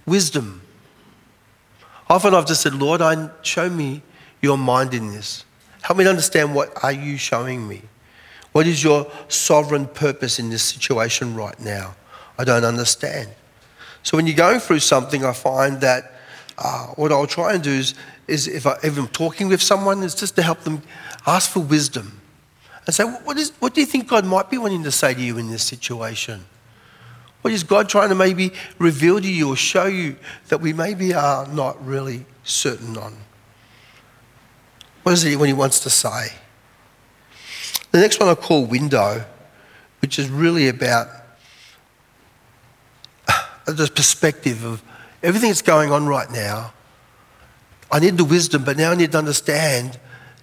wisdom. 0.06 0.62
Often 2.08 2.32
I've 2.32 2.46
just 2.46 2.62
said, 2.62 2.73
Lord, 2.73 3.02
I, 3.02 3.28
show 3.42 3.68
me 3.68 4.00
your 4.40 4.56
mind 4.56 4.94
in 4.94 5.08
this. 5.08 5.44
Help 5.82 5.99
me 5.99 6.04
to 6.04 6.11
understand 6.11 6.54
what 6.54 6.82
are 6.82 6.92
you 6.92 7.18
showing 7.18 7.68
me? 7.68 7.82
What 8.54 8.68
is 8.68 8.84
your 8.84 9.11
sovereign 9.26 9.88
purpose 9.88 10.38
in 10.38 10.49
this 10.49 10.62
situation 10.62 11.34
right 11.34 11.58
now? 11.58 11.96
I 12.38 12.44
don't 12.44 12.64
understand. 12.64 13.30
So 14.04 14.16
when 14.16 14.28
you're 14.28 14.37
going 14.37 14.61
through 14.61 14.78
something, 14.78 15.25
I 15.25 15.32
find 15.32 15.80
that 15.80 16.12
uh, 16.56 16.87
what 16.94 17.11
I'll 17.11 17.26
try 17.26 17.54
and 17.54 17.64
do 17.64 17.73
is, 17.73 17.94
is 18.28 18.46
if, 18.46 18.64
I, 18.64 18.76
if 18.84 18.96
I'm 18.96 19.08
talking 19.08 19.49
with 19.49 19.61
someone, 19.61 20.04
is 20.04 20.14
just 20.14 20.37
to 20.37 20.42
help 20.42 20.61
them 20.61 20.82
ask 21.26 21.50
for 21.50 21.58
wisdom 21.58 22.20
and 22.87 22.94
say, 22.94 23.02
what, 23.02 23.37
is, 23.38 23.50
what 23.58 23.75
do 23.75 23.80
you 23.80 23.88
think 23.88 24.06
God 24.06 24.25
might 24.25 24.50
be 24.50 24.56
wanting 24.56 24.84
to 24.84 24.92
say 24.92 25.14
to 25.14 25.20
you 25.20 25.37
in 25.37 25.50
this 25.50 25.64
situation? 25.64 26.44
What 27.40 27.52
is 27.52 27.64
God 27.64 27.88
trying 27.88 28.11
to 28.11 28.14
maybe 28.14 28.52
reveal 28.78 29.20
to 29.20 29.28
you 29.28 29.49
or 29.49 29.56
show 29.56 29.87
you 29.87 30.14
that 30.46 30.58
we 30.58 30.73
maybe 30.73 31.12
are 31.12 31.44
not 31.49 31.84
really 31.84 32.25
certain 32.44 32.96
on? 32.96 33.16
What 35.02 35.11
is 35.11 35.25
it 35.25 35.40
when 35.40 35.49
He 35.49 35.54
wants 35.54 35.80
to 35.80 35.90
say? 35.90 36.28
The 37.94 38.00
next 38.00 38.18
one 38.18 38.28
I 38.28 38.34
call 38.34 38.66
window, 38.66 39.24
which 40.02 40.18
is 40.18 40.28
really 40.28 40.66
about 40.66 41.06
the 43.66 43.88
perspective 43.94 44.64
of 44.64 44.82
everything 45.22 45.50
that's 45.50 45.62
going 45.62 45.92
on 45.92 46.04
right 46.04 46.28
now. 46.28 46.72
I 47.92 48.00
need 48.00 48.16
the 48.16 48.24
wisdom, 48.24 48.64
but 48.64 48.76
now 48.76 48.90
I 48.90 48.96
need 48.96 49.12
to 49.12 49.18
understand 49.18 49.96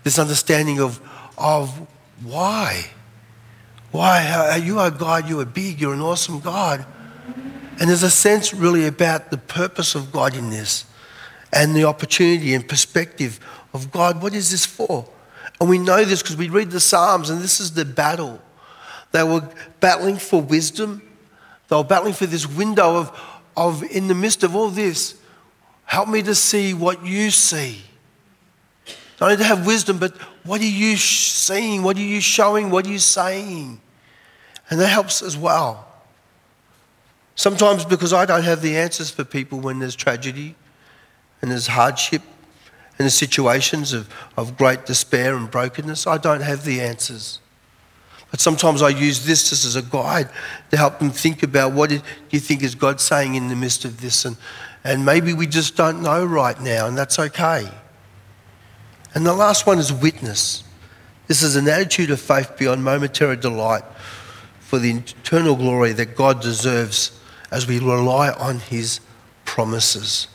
this 0.05 0.17
understanding 0.17 0.79
of, 0.79 1.01
of 1.37 1.85
why. 2.23 2.85
Why? 3.91 4.55
You 4.63 4.79
are 4.79 4.89
God, 4.89 5.27
you 5.27 5.41
are 5.41 5.45
big, 5.45 5.81
you're 5.81 5.93
an 5.93 5.99
awesome 5.99 6.39
God. 6.39 6.85
And 7.81 7.89
there's 7.89 8.03
a 8.03 8.09
sense 8.09 8.53
really 8.53 8.87
about 8.87 9.29
the 9.29 9.37
purpose 9.37 9.93
of 9.93 10.13
God 10.13 10.37
in 10.37 10.51
this 10.51 10.85
and 11.51 11.75
the 11.75 11.83
opportunity 11.83 12.53
and 12.53 12.65
perspective 12.65 13.41
of 13.73 13.91
God. 13.91 14.21
What 14.21 14.33
is 14.33 14.51
this 14.51 14.65
for? 14.65 15.05
And 15.61 15.69
we 15.69 15.77
know 15.77 16.03
this 16.03 16.23
because 16.23 16.35
we 16.35 16.49
read 16.49 16.71
the 16.71 16.79
Psalms, 16.79 17.29
and 17.29 17.39
this 17.39 17.59
is 17.59 17.73
the 17.73 17.85
battle. 17.85 18.41
They 19.11 19.21
were 19.21 19.47
battling 19.79 20.17
for 20.17 20.41
wisdom, 20.41 21.03
they 21.67 21.75
were 21.75 21.83
battling 21.83 22.13
for 22.13 22.25
this 22.25 22.47
window 22.47 22.97
of, 22.97 23.21
of 23.55 23.83
in 23.83 24.07
the 24.07 24.15
midst 24.15 24.43
of 24.43 24.55
all 24.55 24.69
this, 24.69 25.21
help 25.85 26.09
me 26.09 26.23
to 26.23 26.33
see 26.33 26.73
what 26.73 27.05
you 27.05 27.29
see. 27.29 27.83
Not 29.19 29.27
only 29.31 29.37
to 29.37 29.43
have 29.43 29.67
wisdom, 29.67 29.99
but 29.99 30.17
what 30.45 30.61
are 30.61 30.65
you 30.65 30.97
seeing? 30.97 31.83
What 31.83 31.95
are 31.95 32.01
you 32.01 32.21
showing? 32.21 32.71
What 32.71 32.87
are 32.87 32.89
you 32.89 32.97
saying? 32.97 33.79
And 34.71 34.79
that 34.79 34.87
helps 34.87 35.21
as 35.21 35.37
well. 35.37 35.87
Sometimes 37.35 37.85
because 37.85 38.13
I 38.13 38.25
don't 38.25 38.43
have 38.43 38.63
the 38.63 38.77
answers 38.77 39.11
for 39.11 39.23
people 39.23 39.59
when 39.59 39.77
there's 39.77 39.95
tragedy 39.95 40.55
and 41.39 41.51
there's 41.51 41.67
hardship 41.67 42.23
there's 43.03 43.13
situations 43.13 43.93
of, 43.93 44.09
of 44.37 44.57
great 44.57 44.85
despair 44.85 45.35
and 45.35 45.49
brokenness, 45.49 46.07
I 46.07 46.17
don't 46.17 46.41
have 46.41 46.65
the 46.65 46.81
answers. 46.81 47.39
But 48.31 48.39
sometimes 48.39 48.81
I 48.81 48.89
use 48.89 49.25
this 49.25 49.49
just 49.49 49.65
as 49.65 49.75
a 49.75 49.81
guide 49.81 50.29
to 50.71 50.77
help 50.77 50.99
them 50.99 51.11
think 51.11 51.43
about 51.43 51.73
what 51.73 51.89
do 51.89 52.01
you 52.29 52.39
think 52.39 52.63
is 52.63 52.75
God 52.75 53.01
saying 53.01 53.35
in 53.35 53.49
the 53.49 53.55
midst 53.55 53.83
of 53.83 53.99
this. 53.99 54.23
And, 54.23 54.37
and 54.85 55.05
maybe 55.05 55.33
we 55.33 55.47
just 55.47 55.75
don't 55.75 56.01
know 56.01 56.25
right 56.25 56.59
now, 56.61 56.87
and 56.87 56.97
that's 56.97 57.19
okay. 57.19 57.69
And 59.13 59.25
the 59.25 59.33
last 59.33 59.67
one 59.67 59.79
is 59.79 59.91
witness. 59.91 60.63
This 61.27 61.43
is 61.43 61.57
an 61.57 61.67
attitude 61.67 62.09
of 62.09 62.21
faith 62.21 62.57
beyond 62.57 62.83
momentary 62.83 63.35
delight 63.35 63.83
for 64.59 64.79
the 64.79 64.91
eternal 64.91 65.55
glory 65.55 65.91
that 65.93 66.15
God 66.15 66.41
deserves 66.41 67.19
as 67.51 67.67
we 67.67 67.79
rely 67.79 68.31
on 68.31 68.59
His 68.59 69.01
promises. 69.43 70.27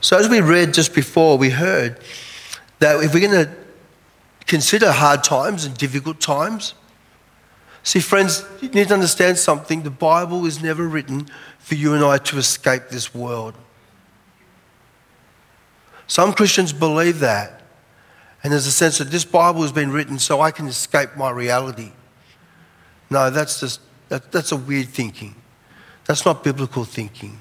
So, 0.00 0.16
as 0.16 0.28
we 0.28 0.40
read 0.40 0.74
just 0.74 0.94
before, 0.94 1.38
we 1.38 1.50
heard 1.50 1.98
that 2.78 3.02
if 3.02 3.12
we're 3.12 3.28
going 3.28 3.46
to 3.46 3.52
consider 4.46 4.92
hard 4.92 5.24
times 5.24 5.64
and 5.64 5.76
difficult 5.76 6.20
times, 6.20 6.74
see, 7.82 8.00
friends, 8.00 8.44
you 8.60 8.68
need 8.68 8.88
to 8.88 8.94
understand 8.94 9.38
something. 9.38 9.82
The 9.82 9.90
Bible 9.90 10.46
is 10.46 10.62
never 10.62 10.86
written 10.86 11.28
for 11.58 11.74
you 11.74 11.94
and 11.94 12.04
I 12.04 12.18
to 12.18 12.38
escape 12.38 12.84
this 12.90 13.14
world. 13.14 13.54
Some 16.06 16.32
Christians 16.32 16.72
believe 16.72 17.20
that. 17.20 17.60
And 18.42 18.52
there's 18.52 18.66
a 18.66 18.72
sense 18.72 18.98
that 18.98 19.10
this 19.10 19.24
Bible 19.24 19.62
has 19.62 19.72
been 19.72 19.90
written 19.90 20.18
so 20.18 20.40
I 20.40 20.52
can 20.52 20.68
escape 20.68 21.16
my 21.16 21.30
reality. 21.30 21.92
No, 23.10 23.30
that's 23.30 23.60
just 23.60 23.80
that, 24.08 24.32
that's 24.32 24.52
a 24.52 24.56
weird 24.56 24.88
thinking. 24.88 25.34
That's 26.06 26.24
not 26.24 26.42
biblical 26.42 26.84
thinking. 26.84 27.40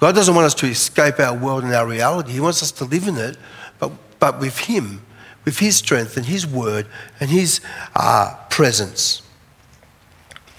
God 0.00 0.14
doesn't 0.14 0.34
want 0.34 0.46
us 0.46 0.54
to 0.54 0.66
escape 0.66 1.18
our 1.18 1.36
world 1.36 1.64
and 1.64 1.74
our 1.74 1.86
reality. 1.86 2.32
He 2.32 2.40
wants 2.40 2.62
us 2.62 2.70
to 2.72 2.84
live 2.84 3.08
in 3.08 3.16
it, 3.16 3.36
but, 3.78 3.92
but 4.18 4.38
with 4.40 4.58
Him, 4.58 5.02
with 5.44 5.58
His 5.58 5.76
strength 5.76 6.16
and 6.16 6.26
His 6.26 6.46
word 6.46 6.86
and 7.20 7.28
His 7.30 7.60
uh, 7.96 8.34
presence. 8.50 9.22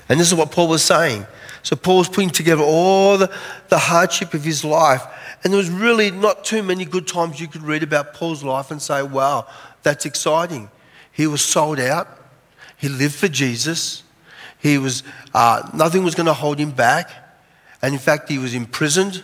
And 0.10 0.20
this 0.20 0.28
is 0.28 0.36
what 0.36 0.52
Paul 0.52 0.68
was 0.68 0.84
saying. 0.84 1.26
So 1.64 1.76
Paul 1.76 2.00
was 2.00 2.10
putting 2.10 2.30
together 2.30 2.64
all 2.64 3.18
the, 3.18 3.34
the 3.70 3.78
hardship 3.78 4.34
of 4.34 4.44
his 4.44 4.64
life 4.64 5.06
and 5.44 5.54
there 5.54 5.58
was 5.58 5.70
really 5.70 6.12
not 6.12 6.44
too 6.44 6.62
many 6.62 6.86
good 6.86 7.08
times 7.08 7.40
you 7.40 7.48
could 7.48 7.64
read 7.64 7.84
about 7.84 8.14
Paul's 8.14 8.44
life 8.44 8.72
and 8.72 8.82
say, 8.82 9.02
wow, 9.04 9.48
that's 9.84 10.06
exciting. 10.06 10.70
He 11.12 11.28
was 11.28 11.42
sold 11.42 11.80
out. 11.80 12.08
He 12.78 12.90
lived 12.90 13.16
for 13.16 13.28
Jesus. 13.28 14.04
He 14.58 14.78
was, 14.78 15.04
uh, 15.34 15.70
nothing 15.74 16.04
was 16.04 16.16
going 16.16 16.26
to 16.26 16.34
hold 16.34 16.60
him 16.60 16.72
back. 16.72 17.10
And 17.82 17.94
in 17.94 18.00
fact, 18.00 18.30
he 18.30 18.38
was 18.38 18.54
imprisoned. 18.54 19.24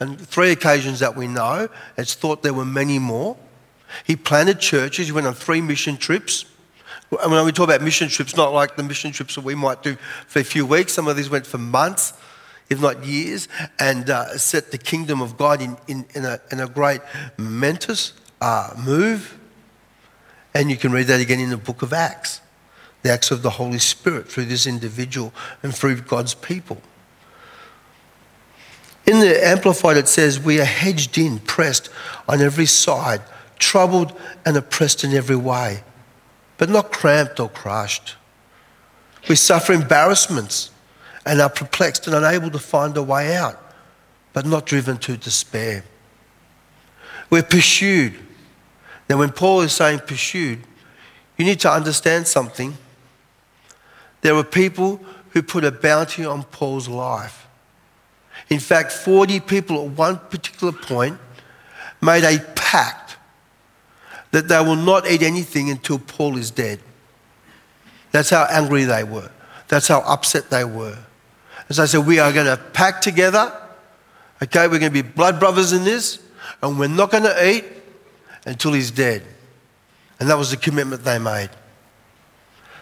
And 0.00 0.20
three 0.20 0.52
occasions 0.52 1.00
that 1.00 1.16
we 1.16 1.26
know. 1.26 1.68
It's 1.96 2.14
thought 2.14 2.42
there 2.42 2.54
were 2.54 2.64
many 2.64 2.98
more. 2.98 3.36
He 4.04 4.16
planted 4.16 4.60
churches. 4.60 5.06
He 5.06 5.12
went 5.12 5.26
on 5.26 5.34
three 5.34 5.60
mission 5.60 5.96
trips. 5.96 6.44
And 7.22 7.32
when 7.32 7.44
we 7.44 7.52
talk 7.52 7.64
about 7.64 7.82
mission 7.82 8.08
trips, 8.08 8.36
not 8.36 8.52
like 8.52 8.76
the 8.76 8.82
mission 8.82 9.12
trips 9.12 9.34
that 9.34 9.44
we 9.44 9.54
might 9.54 9.82
do 9.82 9.96
for 10.26 10.40
a 10.40 10.44
few 10.44 10.66
weeks. 10.66 10.92
Some 10.92 11.08
of 11.08 11.16
these 11.16 11.30
went 11.30 11.46
for 11.46 11.58
months 11.58 12.12
if 12.70 12.80
not 12.80 13.04
years, 13.04 13.48
and 13.78 14.10
uh, 14.10 14.36
set 14.36 14.70
the 14.70 14.78
kingdom 14.78 15.22
of 15.22 15.36
God 15.36 15.62
in, 15.62 15.76
in, 15.86 16.04
in, 16.14 16.24
a, 16.24 16.40
in 16.52 16.60
a 16.60 16.68
great 16.68 17.00
momentous 17.36 18.12
uh, 18.40 18.74
move. 18.78 19.38
And 20.54 20.70
you 20.70 20.76
can 20.76 20.92
read 20.92 21.06
that 21.06 21.20
again 21.20 21.40
in 21.40 21.50
the 21.50 21.56
book 21.56 21.82
of 21.82 21.92
Acts 21.92 22.40
the 23.04 23.12
acts 23.12 23.30
of 23.30 23.42
the 23.42 23.50
Holy 23.50 23.78
Spirit 23.78 24.26
through 24.26 24.44
this 24.44 24.66
individual 24.66 25.32
and 25.62 25.72
through 25.72 26.00
God's 26.00 26.34
people. 26.34 26.82
In 29.08 29.20
the 29.20 29.42
Amplified, 29.42 29.96
it 29.96 30.06
says, 30.06 30.38
We 30.38 30.60
are 30.60 30.66
hedged 30.66 31.16
in, 31.16 31.38
pressed 31.38 31.88
on 32.28 32.42
every 32.42 32.66
side, 32.66 33.22
troubled 33.58 34.12
and 34.44 34.54
oppressed 34.54 35.02
in 35.02 35.14
every 35.14 35.34
way, 35.34 35.82
but 36.58 36.68
not 36.68 36.92
cramped 36.92 37.40
or 37.40 37.48
crushed. 37.48 38.16
We 39.26 39.34
suffer 39.34 39.72
embarrassments 39.72 40.72
and 41.24 41.40
are 41.40 41.48
perplexed 41.48 42.06
and 42.06 42.14
unable 42.14 42.50
to 42.50 42.58
find 42.58 42.94
a 42.98 43.02
way 43.02 43.34
out, 43.34 43.58
but 44.34 44.44
not 44.44 44.66
driven 44.66 44.98
to 44.98 45.16
despair. 45.16 45.84
We're 47.30 47.42
pursued. 47.42 48.12
Now, 49.08 49.16
when 49.16 49.32
Paul 49.32 49.62
is 49.62 49.72
saying 49.72 50.00
pursued, 50.00 50.58
you 51.38 51.46
need 51.46 51.60
to 51.60 51.70
understand 51.70 52.26
something. 52.26 52.76
There 54.20 54.34
were 54.34 54.44
people 54.44 55.00
who 55.30 55.40
put 55.40 55.64
a 55.64 55.72
bounty 55.72 56.26
on 56.26 56.42
Paul's 56.42 56.88
life. 56.88 57.47
In 58.50 58.60
fact, 58.60 58.92
40 58.92 59.40
people 59.40 59.84
at 59.84 59.90
one 59.92 60.18
particular 60.18 60.72
point 60.72 61.18
made 62.00 62.24
a 62.24 62.38
pact 62.54 63.16
that 64.30 64.48
they 64.48 64.60
will 64.60 64.76
not 64.76 65.08
eat 65.10 65.22
anything 65.22 65.70
until 65.70 65.98
Paul 65.98 66.36
is 66.36 66.50
dead. 66.50 66.80
That's 68.10 68.30
how 68.30 68.44
angry 68.50 68.84
they 68.84 69.04
were. 69.04 69.30
That's 69.68 69.88
how 69.88 70.00
upset 70.00 70.50
they 70.50 70.64
were. 70.64 70.98
As 71.68 71.78
I 71.78 71.84
said, 71.86 72.06
we 72.06 72.18
are 72.18 72.32
going 72.32 72.46
to 72.46 72.56
pack 72.72 73.00
together. 73.00 73.52
Okay, 74.42 74.66
we're 74.68 74.78
going 74.78 74.92
to 74.92 75.02
be 75.02 75.06
blood 75.08 75.38
brothers 75.38 75.72
in 75.72 75.84
this, 75.84 76.22
and 76.62 76.78
we're 76.78 76.88
not 76.88 77.10
going 77.10 77.24
to 77.24 77.48
eat 77.48 77.64
until 78.46 78.72
he's 78.72 78.90
dead. 78.90 79.22
And 80.20 80.28
that 80.30 80.38
was 80.38 80.50
the 80.50 80.56
commitment 80.56 81.04
they 81.04 81.18
made. 81.18 81.50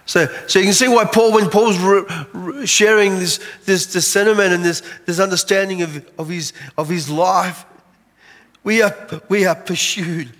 So, 0.07 0.27
so 0.47 0.61
you 0.61 0.67
can 0.67 0.75
see 0.75 0.87
why 0.87 1.05
Paul, 1.05 1.33
when 1.33 1.51
Paul's 1.51 1.79
re, 1.79 2.05
re, 2.33 2.67
sharing 2.67 3.19
this, 3.19 3.41
this, 3.65 3.87
this 3.87 4.07
sentiment 4.07 4.53
and 4.53 4.65
this, 4.65 4.83
this 5.05 5.19
understanding 5.19 5.83
of, 5.83 6.09
of, 6.17 6.29
his, 6.29 6.53
of 6.79 6.89
his 6.89 7.11
life, 7.11 7.67
we 8.63 8.83
are, 8.83 8.95
we 9.29 9.47
are 9.47 9.57
pursued, 9.57 10.33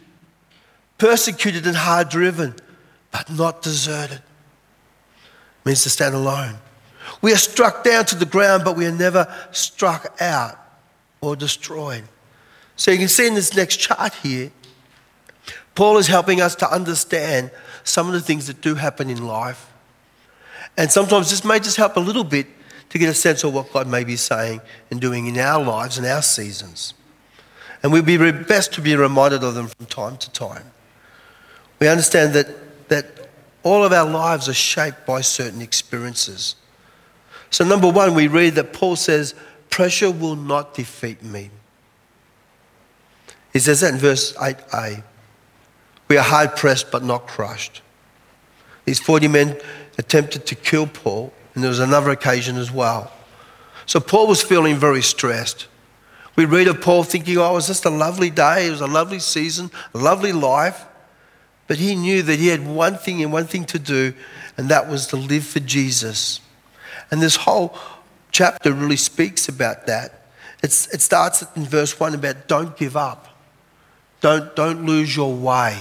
persecuted, 0.99 1.67
and 1.67 1.77
hard 1.77 2.09
driven, 2.09 2.55
but 3.11 3.29
not 3.29 3.61
deserted. 3.63 4.19
It 4.19 5.67
means 5.67 5.83
to 5.83 5.91
stand 5.91 6.15
alone. 6.15 6.55
We 7.21 7.33
are 7.33 7.39
struck 7.39 7.83
down 7.83 8.05
to 8.07 8.17
the 8.17 8.27
ground, 8.27 8.65
but 8.65 8.77
we 8.77 8.87
are 8.87 8.93
never 8.93 9.33
struck 9.51 10.17
out 10.21 10.59
or 11.21 11.35
destroyed. 11.35 12.05
So 12.77 12.93
you 12.93 12.99
can 12.99 13.09
see 13.09 13.27
in 13.27 13.35
this 13.35 13.55
next 13.57 13.79
chart 13.79 14.15
here, 14.15 14.53
Paul 15.75 15.99
is 15.99 16.07
helping 16.07 16.41
us 16.41 16.55
to 16.57 16.73
understand 16.73 17.51
some 17.87 18.07
of 18.07 18.13
the 18.13 18.21
things 18.21 18.47
that 18.49 18.61
do 18.61 18.75
happen 18.75 19.09
in 19.09 19.27
life. 19.27 19.73
And 20.77 20.91
sometimes 20.91 21.31
this 21.31 21.45
may 21.45 21.59
just 21.59 21.77
help 21.77 21.97
a 21.97 22.01
little 22.01 22.25
bit 22.25 22.47
to 22.91 22.99
get 22.99 23.09
a 23.09 23.15
sense 23.15 23.45
of 23.45 23.55
what 23.55 23.73
God 23.73 23.87
may 23.87 24.05
be 24.05 24.17
saying 24.17 24.61
and 24.91 25.01
doing 25.01 25.27
in 25.27 25.39
our 25.39 25.63
lives 25.63 25.99
and 25.99 26.07
our 26.07 26.23
seasons. 26.23 26.95
And 27.83 27.93
we'd 27.93 28.07
be 28.07 28.17
best 28.17 28.73
to 28.75 28.81
be 28.81 28.97
reminded 28.97 29.45
of 29.45 29.55
them 29.55 29.69
from 29.69 29.87
time 29.87 30.17
to 30.19 30.31
time. 30.31 30.71
We 31.79 31.89
understand 31.89 32.35
that, 32.35 32.89
that 32.89 33.29
all 33.63 33.85
of 33.85 33.93
our 33.93 34.09
lives 34.09 34.49
are 34.49 34.55
shaped 34.55 35.07
by 35.07 35.21
certain 35.21 35.61
experiences. 35.61 36.57
So, 37.51 37.65
number 37.65 37.89
one, 37.89 38.15
we 38.15 38.29
read 38.29 38.55
that 38.55 38.73
Paul 38.73 38.97
says, 38.97 39.35
Pressure 39.71 40.11
will 40.11 40.37
not 40.37 40.75
defeat 40.75 41.23
me. 41.23 41.51
He 43.53 43.59
says 43.59 43.81
that 43.81 43.95
in 43.95 43.99
verse 43.99 44.33
8a. 44.35 45.03
We 46.09 46.17
are 46.17 46.25
hard 46.25 46.57
pressed 46.57 46.91
but 46.91 47.03
not 47.03 47.27
crushed. 47.27 47.83
These 48.85 49.01
40 49.01 49.29
men 49.29 49.61
attempted 49.99 50.47
to 50.47 50.55
kill 50.55 50.87
Paul, 50.87 51.33
and 51.55 51.63
there 51.63 51.69
was 51.69 51.81
another 51.81 52.11
occasion 52.11 52.57
as 52.57 52.71
well. 52.71 53.13
So 53.87 54.01
Paul 54.01 54.27
was 54.27 54.43
feeling 54.43 54.77
very 54.77 55.03
stressed. 55.03 55.67
We 56.37 56.45
read 56.45 56.69
of 56.69 56.81
Paul 56.81 57.03
thinking, 57.03 57.39
oh, 57.39 57.51
it 57.51 57.55
was 57.55 57.67
just 57.67 57.85
a 57.85 57.91
lovely 57.91 58.31
day, 58.31 58.67
it 58.67 58.71
was 58.71 58.81
a 58.81 58.87
lovely 58.87 59.19
season, 59.19 59.71
a 59.95 59.99
lovely 59.99 60.33
life. 60.33 60.85
But 61.67 61.79
he 61.79 61.95
knew 61.97 62.23
that 62.23 62.39
he 62.39 62.49
had 62.49 62.65
one 62.67 62.97
thing 62.97 63.23
and 63.23 63.33
one 63.33 63.47
thing 63.47 63.65
to 63.67 63.79
do, 63.79 64.15
and 64.57 64.69
that 64.69 64.89
was 64.89 65.07
to 65.09 65.17
live 65.17 65.45
for 65.45 65.61
Jesus. 65.61 66.41
And 67.11 67.21
this 67.21 67.37
whole 67.37 67.77
chapter 68.31 68.73
really 68.73 68.97
speaks 68.97 69.49
about 69.49 69.87
that. 69.87 70.27
It's, 70.63 70.93
it 70.93 71.01
starts 71.01 71.45
in 71.57 71.65
verse 71.65 71.99
1 71.99 72.15
about 72.15 72.49
don't 72.49 72.77
give 72.77 72.97
up, 72.97 73.29
don't, 74.21 74.55
don't 74.55 74.85
lose 74.85 75.17
your 75.17 75.35
way. 75.35 75.79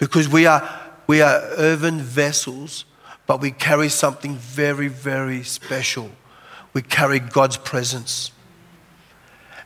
Because 0.00 0.28
we 0.28 0.46
are, 0.46 0.68
we 1.06 1.22
are 1.22 1.40
earthen 1.56 2.00
vessels, 2.00 2.84
but 3.28 3.40
we 3.40 3.52
carry 3.52 3.88
something 3.88 4.34
very, 4.34 4.88
very 4.88 5.44
special. 5.44 6.10
We 6.72 6.82
carry 6.82 7.20
God's 7.20 7.56
presence. 7.56 8.32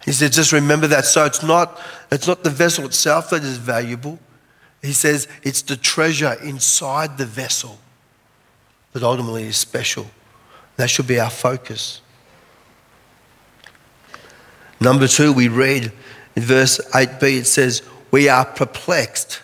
He 0.04 0.12
said, 0.12 0.32
just 0.32 0.52
remember 0.52 0.86
that. 0.88 1.06
So 1.06 1.24
it's 1.24 1.42
not, 1.42 1.80
it's 2.10 2.26
not 2.26 2.44
the 2.44 2.50
vessel 2.50 2.84
itself 2.84 3.30
that 3.30 3.42
is 3.42 3.56
valuable. 3.56 4.18
He 4.82 4.92
says 4.92 5.26
it's 5.42 5.62
the 5.62 5.76
treasure 5.76 6.36
inside 6.42 7.16
the 7.16 7.24
vessel 7.24 7.78
that 8.92 9.02
ultimately 9.02 9.44
is 9.44 9.56
special. 9.56 10.06
That 10.76 10.90
should 10.90 11.06
be 11.06 11.18
our 11.18 11.30
focus. 11.30 12.02
Number 14.80 15.08
two, 15.08 15.32
we 15.32 15.48
read 15.48 15.92
in 16.36 16.42
verse 16.42 16.78
8b, 16.90 17.22
it 17.22 17.46
says, 17.46 17.82
We 18.10 18.28
are 18.28 18.44
perplexed, 18.44 19.40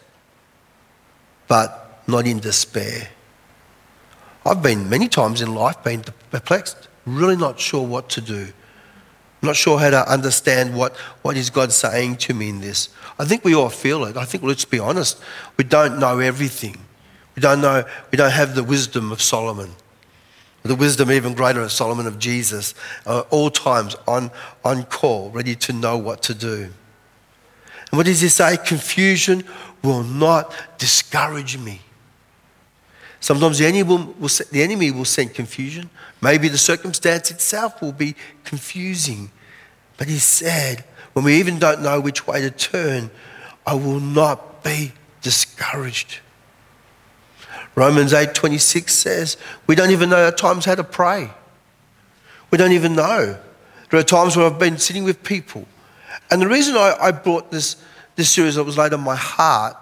but 1.50 2.00
not 2.06 2.28
in 2.28 2.38
despair. 2.38 3.08
I've 4.46 4.62
been 4.62 4.88
many 4.88 5.08
times 5.08 5.42
in 5.42 5.52
life 5.52 5.82
been 5.82 6.04
perplexed, 6.30 6.86
really 7.04 7.34
not 7.34 7.58
sure 7.58 7.84
what 7.84 8.08
to 8.10 8.20
do. 8.20 8.52
not 9.42 9.56
sure 9.56 9.76
how 9.80 9.90
to 9.90 10.08
understand 10.08 10.76
what, 10.76 10.96
what 11.22 11.36
is 11.36 11.50
God 11.50 11.72
saying 11.72 12.18
to 12.18 12.34
me 12.34 12.50
in 12.50 12.60
this. 12.60 12.90
I 13.18 13.24
think 13.24 13.44
we 13.44 13.52
all 13.52 13.68
feel 13.68 14.04
it. 14.04 14.16
I 14.16 14.24
think, 14.24 14.44
let's 14.44 14.64
be 14.64 14.78
honest, 14.78 15.20
we 15.56 15.64
don't 15.64 15.98
know 15.98 16.20
everything. 16.20 16.76
We 17.34 17.42
don't 17.42 17.60
know, 17.60 17.82
we 18.12 18.16
don't 18.16 18.30
have 18.30 18.54
the 18.54 18.62
wisdom 18.62 19.10
of 19.10 19.20
Solomon 19.20 19.74
the 20.62 20.76
wisdom 20.76 21.10
even 21.10 21.32
greater 21.32 21.62
of 21.62 21.72
Solomon 21.72 22.06
of 22.06 22.18
Jesus, 22.18 22.74
uh, 23.06 23.20
all 23.30 23.48
times 23.48 23.96
on, 24.06 24.30
on 24.62 24.84
call, 24.84 25.30
ready 25.30 25.54
to 25.54 25.72
know 25.72 25.96
what 25.96 26.22
to 26.24 26.34
do. 26.34 26.70
And 27.90 27.96
what 27.96 28.06
does 28.06 28.20
he 28.20 28.28
say? 28.28 28.56
Confusion 28.58 29.42
will 29.82 30.02
not 30.02 30.52
discourage 30.78 31.58
me. 31.58 31.80
Sometimes 33.20 33.58
the 33.58 33.66
enemy 33.66 33.82
will, 33.82 34.14
will, 34.18 34.30
the 34.50 34.62
enemy 34.62 34.90
will 34.90 35.04
send 35.04 35.34
confusion. 35.34 35.90
Maybe 36.22 36.48
the 36.48 36.58
circumstance 36.58 37.30
itself 37.30 37.82
will 37.82 37.92
be 37.92 38.14
confusing. 38.44 39.30
But 39.98 40.08
he 40.08 40.18
said, 40.18 40.84
when 41.12 41.24
we 41.24 41.34
even 41.38 41.58
don't 41.58 41.82
know 41.82 42.00
which 42.00 42.26
way 42.26 42.40
to 42.40 42.50
turn, 42.50 43.10
I 43.66 43.74
will 43.74 44.00
not 44.00 44.64
be 44.64 44.92
discouraged. 45.20 46.20
Romans 47.74 48.12
8:26 48.12 48.90
says, 48.90 49.36
we 49.66 49.74
don't 49.74 49.90
even 49.90 50.10
know 50.10 50.26
at 50.26 50.38
times 50.38 50.64
how 50.64 50.74
to 50.74 50.84
pray. 50.84 51.30
We 52.50 52.58
don't 52.58 52.72
even 52.72 52.94
know. 52.94 53.38
There 53.90 54.00
are 54.00 54.04
times 54.04 54.36
where 54.36 54.46
I've 54.46 54.58
been 54.58 54.78
sitting 54.78 55.04
with 55.04 55.22
people. 55.22 55.66
And 56.30 56.40
the 56.40 56.48
reason 56.48 56.76
I, 56.76 56.96
I 57.00 57.10
brought 57.10 57.50
this, 57.50 57.76
this 58.20 58.28
series 58.28 58.56
that 58.56 58.64
was 58.64 58.76
laid 58.76 58.92
on 58.92 59.00
my 59.00 59.16
heart 59.16 59.78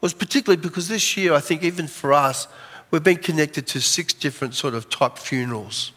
was 0.00 0.14
particularly 0.14 0.58
because 0.60 0.88
this 0.88 1.14
year, 1.18 1.34
I 1.34 1.40
think 1.40 1.62
even 1.62 1.86
for 1.86 2.14
us, 2.14 2.48
we've 2.90 3.02
been 3.02 3.18
connected 3.18 3.66
to 3.66 3.82
six 3.82 4.14
different 4.14 4.54
sort 4.54 4.72
of 4.72 4.88
type 4.88 5.18
funerals. 5.18 5.92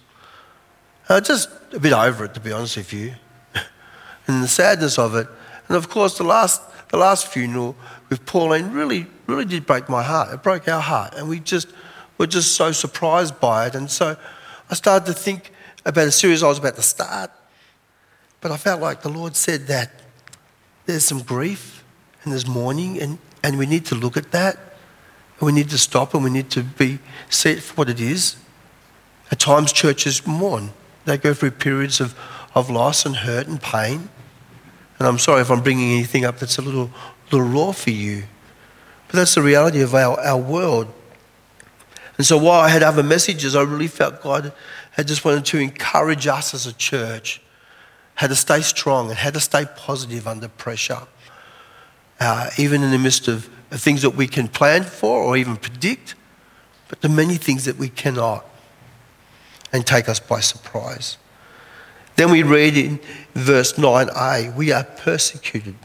Uh, 1.08 1.22
just 1.22 1.48
a 1.72 1.80
bit 1.80 1.94
over 1.94 2.26
it, 2.26 2.34
to 2.34 2.42
be 2.42 2.52
honest 2.52 2.76
with 2.76 2.92
you, 2.92 3.14
and 4.28 4.44
the 4.44 4.48
sadness 4.50 5.00
of 5.00 5.16
it. 5.16 5.26
And 5.70 5.78
of 5.78 5.88
course, 5.88 6.18
the 6.18 6.26
last, 6.26 6.62
the 6.90 6.98
last 6.98 7.28
funeral 7.28 7.78
with 8.10 8.26
Pauline 8.26 8.72
really, 8.74 9.08
really 9.26 9.46
did 9.46 9.66
break 9.66 9.88
my 9.88 10.04
heart. 10.04 10.34
It 10.34 10.44
broke 10.44 10.68
our 10.68 10.82
heart. 10.82 11.14
And 11.16 11.30
we 11.30 11.40
just 11.40 11.70
were 12.18 12.28
just 12.28 12.58
so 12.58 12.74
surprised 12.74 13.40
by 13.40 13.68
it. 13.68 13.76
And 13.76 13.90
so 13.90 14.18
I 14.70 14.74
started 14.76 15.06
to 15.06 15.14
think 15.14 15.54
about 15.86 16.08
a 16.10 16.12
series 16.12 16.44
I 16.44 16.50
was 16.50 16.60
about 16.60 16.76
to 16.76 16.82
start. 16.82 17.32
But 18.42 18.52
I 18.52 18.58
felt 18.58 18.82
like 18.82 19.02
the 19.02 19.08
Lord 19.10 19.38
said 19.38 19.68
that 19.68 20.03
there's 20.86 21.06
some 21.06 21.22
grief 21.22 21.84
and 22.24 22.32
there's 22.32 22.48
mourning, 22.48 23.00
and, 23.00 23.20
and 23.44 23.58
we 23.58 23.66
need 23.66 23.86
to 23.86 23.96
look 23.96 24.18
at 24.18 24.32
that. 24.32 24.58
We 25.40 25.52
need 25.52 25.70
to 25.72 25.78
stop 25.78 26.14
and 26.14 26.24
we 26.24 26.30
need 26.30 26.50
to 26.52 26.64
be 26.64 27.00
see 27.30 27.52
it 27.52 27.64
for 27.64 27.74
what 27.76 27.90
it 27.90 28.00
is. 28.00 28.38
At 29.30 29.40
times, 29.40 29.74
churches 29.74 30.26
mourn. 30.26 30.72
They 31.06 31.18
go 31.18 31.34
through 31.34 31.52
periods 31.52 32.00
of, 32.00 32.18
of 32.56 32.70
loss 32.70 33.06
and 33.06 33.16
hurt 33.16 33.48
and 33.48 33.62
pain. 33.62 34.10
And 35.00 35.08
I'm 35.08 35.20
sorry 35.20 35.42
if 35.42 35.52
I'm 35.52 35.62
bringing 35.62 35.92
anything 35.92 36.24
up 36.24 36.40
that's 36.40 36.58
a 36.58 36.62
little 36.62 36.92
little 37.30 37.48
raw 37.48 37.72
for 37.72 37.90
you. 37.90 38.24
But 39.08 39.18
that's 39.18 39.36
the 39.36 39.42
reality 39.42 39.82
of 39.82 39.94
our, 39.94 40.20
our 40.20 40.38
world. 40.38 40.88
And 42.18 42.26
so 42.26 42.38
while 42.38 42.62
I 42.62 42.70
had 42.70 42.84
other 42.84 43.04
messages, 43.04 43.56
I 43.56 43.64
really 43.64 43.88
felt 43.88 44.22
God 44.22 44.54
had 44.92 45.08
just 45.08 45.26
wanted 45.26 45.46
to 45.46 45.58
encourage 45.58 46.28
us 46.28 46.54
as 46.54 46.68
a 46.68 46.74
church 46.74 47.42
how 48.16 48.28
to 48.28 48.36
stay 48.36 48.62
strong 48.62 49.10
and 49.10 49.18
how 49.18 49.32
to 49.32 49.40
stay 49.40 49.66
positive 49.76 50.28
under 50.28 50.48
pressure, 50.48 51.02
uh, 52.20 52.50
even 52.58 52.84
in 52.84 52.92
the 52.92 53.00
midst 53.00 53.28
of, 53.28 53.50
of 53.72 53.82
things 53.82 54.02
that 54.02 54.12
we 54.12 54.28
can 54.28 54.48
plan 54.48 54.84
for 54.84 55.22
or 55.22 55.36
even 55.38 55.58
predict, 55.58 56.16
but 56.88 57.02
the 57.02 57.10
many 57.10 57.36
things 57.36 57.66
that 57.66 57.78
we 57.78 57.90
cannot 57.90 58.46
and 59.72 59.86
take 59.86 60.08
us 60.08 60.20
by 60.20 60.40
surprise. 60.40 61.18
Then 62.16 62.30
we 62.30 62.44
read 62.44 62.78
in 62.78 63.00
verse 63.34 63.74
9a, 63.74 64.56
we 64.56 64.72
are 64.72 64.84
persecuted. 64.84 65.76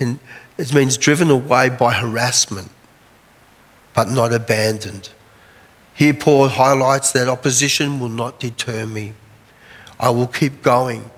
And 0.00 0.18
it 0.56 0.74
means 0.74 0.96
driven 0.96 1.30
away 1.30 1.68
by 1.68 1.94
harassment, 1.94 2.70
but 3.94 4.10
not 4.10 4.32
abandoned. 4.32 5.10
Here, 5.94 6.14
Paul 6.14 6.48
highlights 6.48 7.12
that 7.12 7.28
opposition 7.28 8.00
will 8.00 8.08
not 8.08 8.40
deter 8.40 8.86
me. 8.86 9.14
I 9.98 10.10
will 10.10 10.26
keep 10.26 10.62
going. 10.62 11.10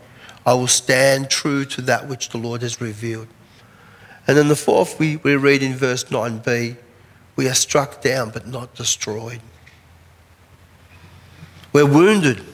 I 0.46 0.54
will 0.54 0.66
stand 0.66 1.30
true 1.30 1.64
to 1.66 1.82
that 1.82 2.08
which 2.08 2.30
the 2.30 2.38
Lord 2.38 2.62
has 2.62 2.80
revealed. 2.80 3.28
And 4.26 4.36
then 4.36 4.48
the 4.48 4.56
fourth, 4.56 4.98
we, 4.98 5.16
we 5.16 5.36
read 5.36 5.62
in 5.62 5.74
verse 5.74 6.04
9b 6.04 6.76
we 7.36 7.48
are 7.48 7.54
struck 7.54 8.02
down 8.02 8.30
but 8.30 8.46
not 8.46 8.74
destroyed. 8.74 9.40
We're 11.72 11.86
wounded 11.86 12.44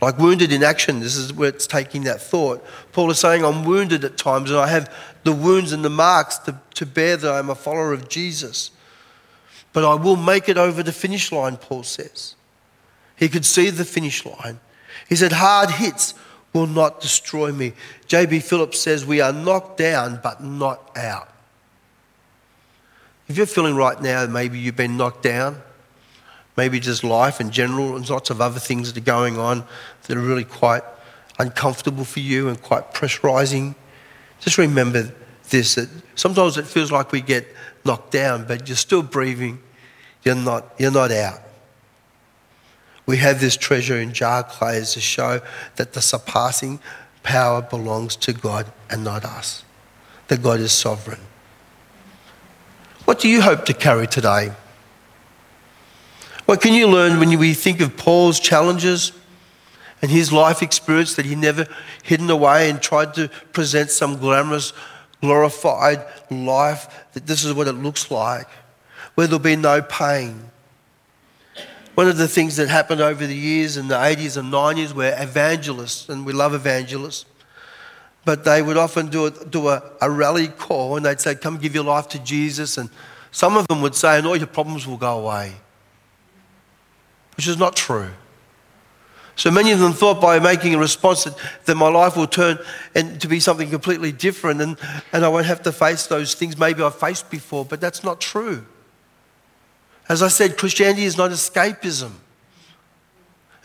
like 0.00 0.18
wounded 0.18 0.52
in 0.52 0.62
action, 0.62 1.00
this 1.00 1.16
is 1.16 1.32
where 1.32 1.48
it's 1.48 1.66
taking 1.66 2.04
that 2.04 2.20
thought. 2.20 2.64
Paul 2.92 3.10
is 3.10 3.18
saying, 3.18 3.44
I'm 3.44 3.64
wounded 3.64 4.04
at 4.04 4.18
times 4.18 4.50
and 4.50 4.58
I 4.58 4.68
have 4.68 4.92
the 5.24 5.32
wounds 5.32 5.72
and 5.72 5.84
the 5.84 5.90
marks 5.90 6.38
to, 6.38 6.60
to 6.74 6.86
bear 6.86 7.16
that 7.16 7.32
I'm 7.32 7.48
a 7.48 7.54
follower 7.54 7.92
of 7.92 8.08
Jesus. 8.08 8.70
But 9.72 9.84
I 9.84 9.94
will 9.94 10.16
make 10.16 10.48
it 10.48 10.58
over 10.58 10.82
the 10.82 10.92
finish 10.92 11.32
line, 11.32 11.56
Paul 11.56 11.82
says. 11.82 12.34
He 13.16 13.28
could 13.28 13.44
see 13.46 13.70
the 13.70 13.84
finish 13.84 14.24
line. 14.26 14.60
He 15.08 15.16
said, 15.16 15.32
Hard 15.32 15.70
hits 15.70 16.14
will 16.52 16.66
not 16.66 17.00
destroy 17.00 17.52
me. 17.52 17.72
J.B. 18.06 18.40
Phillips 18.40 18.80
says, 18.80 19.04
We 19.04 19.20
are 19.20 19.32
knocked 19.32 19.78
down 19.78 20.20
but 20.22 20.42
not 20.42 20.96
out. 20.96 21.28
If 23.28 23.36
you're 23.36 23.46
feeling 23.46 23.74
right 23.74 24.00
now, 24.00 24.26
maybe 24.26 24.58
you've 24.58 24.76
been 24.76 24.96
knocked 24.96 25.22
down, 25.22 25.60
maybe 26.56 26.78
just 26.78 27.02
life 27.02 27.40
in 27.40 27.50
general, 27.50 27.96
and 27.96 28.08
lots 28.08 28.30
of 28.30 28.40
other 28.40 28.60
things 28.60 28.92
that 28.92 29.00
are 29.00 29.04
going 29.04 29.36
on 29.38 29.64
that 30.06 30.16
are 30.16 30.20
really 30.20 30.44
quite 30.44 30.82
uncomfortable 31.38 32.04
for 32.04 32.20
you 32.20 32.48
and 32.48 32.62
quite 32.62 32.94
pressurizing. 32.94 33.74
Just 34.40 34.58
remember 34.58 35.12
this 35.50 35.74
that 35.74 35.88
sometimes 36.14 36.56
it 36.56 36.66
feels 36.66 36.92
like 36.92 37.12
we 37.12 37.20
get 37.20 37.46
knocked 37.84 38.12
down, 38.12 38.46
but 38.46 38.68
you're 38.68 38.76
still 38.76 39.02
breathing. 39.02 39.58
You're 40.24 40.34
not, 40.34 40.74
you're 40.78 40.90
not 40.90 41.10
out. 41.10 41.40
We 43.06 43.18
have 43.18 43.40
this 43.40 43.56
treasure 43.56 43.98
in 43.98 44.12
jar 44.12 44.42
clay 44.42 44.78
as 44.78 44.94
to 44.94 45.00
show 45.00 45.40
that 45.76 45.92
the 45.92 46.02
surpassing 46.02 46.80
power 47.22 47.62
belongs 47.62 48.16
to 48.16 48.32
God 48.32 48.66
and 48.90 49.04
not 49.04 49.24
us, 49.24 49.64
that 50.28 50.42
God 50.42 50.60
is 50.60 50.72
sovereign. 50.72 51.20
What 53.04 53.20
do 53.20 53.28
you 53.28 53.40
hope 53.40 53.64
to 53.66 53.74
carry 53.74 54.08
today? 54.08 54.52
What 56.46 56.60
can 56.60 56.74
you 56.74 56.88
learn 56.88 57.20
when 57.20 57.36
we 57.38 57.54
think 57.54 57.80
of 57.80 57.96
Paul's 57.96 58.40
challenges 58.40 59.12
and 60.02 60.10
his 60.10 60.32
life 60.32 60.62
experience 60.62 61.14
that 61.14 61.26
he 61.26 61.34
never 61.34 61.66
hidden 62.02 62.28
away 62.28 62.68
and 62.68 62.82
tried 62.82 63.14
to 63.14 63.28
present 63.52 63.90
some 63.90 64.18
glamorous, 64.18 64.72
glorified 65.20 66.04
life, 66.30 67.06
that 67.14 67.26
this 67.26 67.44
is 67.44 67.52
what 67.52 67.66
it 67.68 67.72
looks 67.72 68.10
like, 68.10 68.48
where 69.14 69.26
there'll 69.26 69.38
be 69.38 69.56
no 69.56 69.82
pain? 69.82 70.50
One 71.96 72.06
of 72.06 72.16
the 72.16 72.28
things 72.28 72.54
that 72.56 72.68
happened 72.68 73.00
over 73.00 73.26
the 73.26 73.34
years 73.34 73.76
in 73.76 73.88
the 73.88 73.96
80s 73.96 74.36
and 74.36 74.52
90s 74.52 74.92
were 74.92 75.14
evangelists, 75.18 76.08
and 76.08 76.24
we 76.24 76.32
love 76.32 76.54
evangelists, 76.54 77.26
but 78.24 78.44
they 78.44 78.62
would 78.62 78.76
often 78.76 79.08
do, 79.08 79.26
a, 79.26 79.30
do 79.30 79.68
a, 79.68 79.82
a 80.00 80.08
rally 80.08 80.48
call 80.48 80.96
and 80.96 81.04
they'd 81.04 81.20
say, 81.20 81.34
Come 81.34 81.58
give 81.58 81.74
your 81.74 81.84
life 81.84 82.06
to 82.08 82.20
Jesus. 82.20 82.78
And 82.78 82.90
some 83.32 83.56
of 83.56 83.66
them 83.66 83.82
would 83.82 83.96
say, 83.96 84.18
And 84.18 84.26
all 84.26 84.36
your 84.36 84.46
problems 84.46 84.86
will 84.86 84.96
go 84.96 85.18
away 85.18 85.54
which 87.36 87.46
is 87.46 87.58
not 87.58 87.76
true. 87.76 88.08
So 89.36 89.50
many 89.50 89.70
of 89.70 89.78
them 89.78 89.92
thought 89.92 90.20
by 90.20 90.38
making 90.38 90.74
a 90.74 90.78
response 90.78 91.24
that, 91.24 91.36
that 91.66 91.74
my 91.74 91.88
life 91.88 92.16
will 92.16 92.26
turn 92.26 92.58
and 92.94 93.20
to 93.20 93.28
be 93.28 93.38
something 93.38 93.68
completely 93.68 94.10
different 94.10 94.62
and, 94.62 94.78
and 95.12 95.24
I 95.24 95.28
won't 95.28 95.44
have 95.44 95.62
to 95.64 95.72
face 95.72 96.06
those 96.06 96.34
things 96.34 96.56
maybe 96.56 96.82
I've 96.82 96.94
faced 96.94 97.30
before, 97.30 97.66
but 97.66 97.78
that's 97.78 98.02
not 98.02 98.18
true. 98.18 98.64
As 100.08 100.22
I 100.22 100.28
said, 100.28 100.56
Christianity 100.56 101.04
is 101.04 101.16
not 101.16 101.30
escapism. 101.30 102.12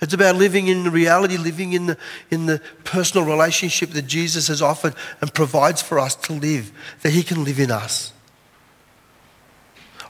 It's 0.01 0.13
about 0.13 0.35
living 0.35 0.67
in 0.67 0.91
reality, 0.91 1.37
living 1.37 1.73
in 1.73 1.85
the, 1.85 1.97
in 2.31 2.47
the 2.47 2.59
personal 2.83 3.25
relationship 3.27 3.91
that 3.91 4.07
Jesus 4.07 4.47
has 4.47 4.61
offered 4.61 4.95
and 5.21 5.31
provides 5.31 5.81
for 5.81 5.99
us 5.99 6.15
to 6.15 6.33
live, 6.33 6.71
that 7.03 7.11
He 7.11 7.21
can 7.21 7.43
live 7.43 7.59
in 7.59 7.69
us. 7.69 8.11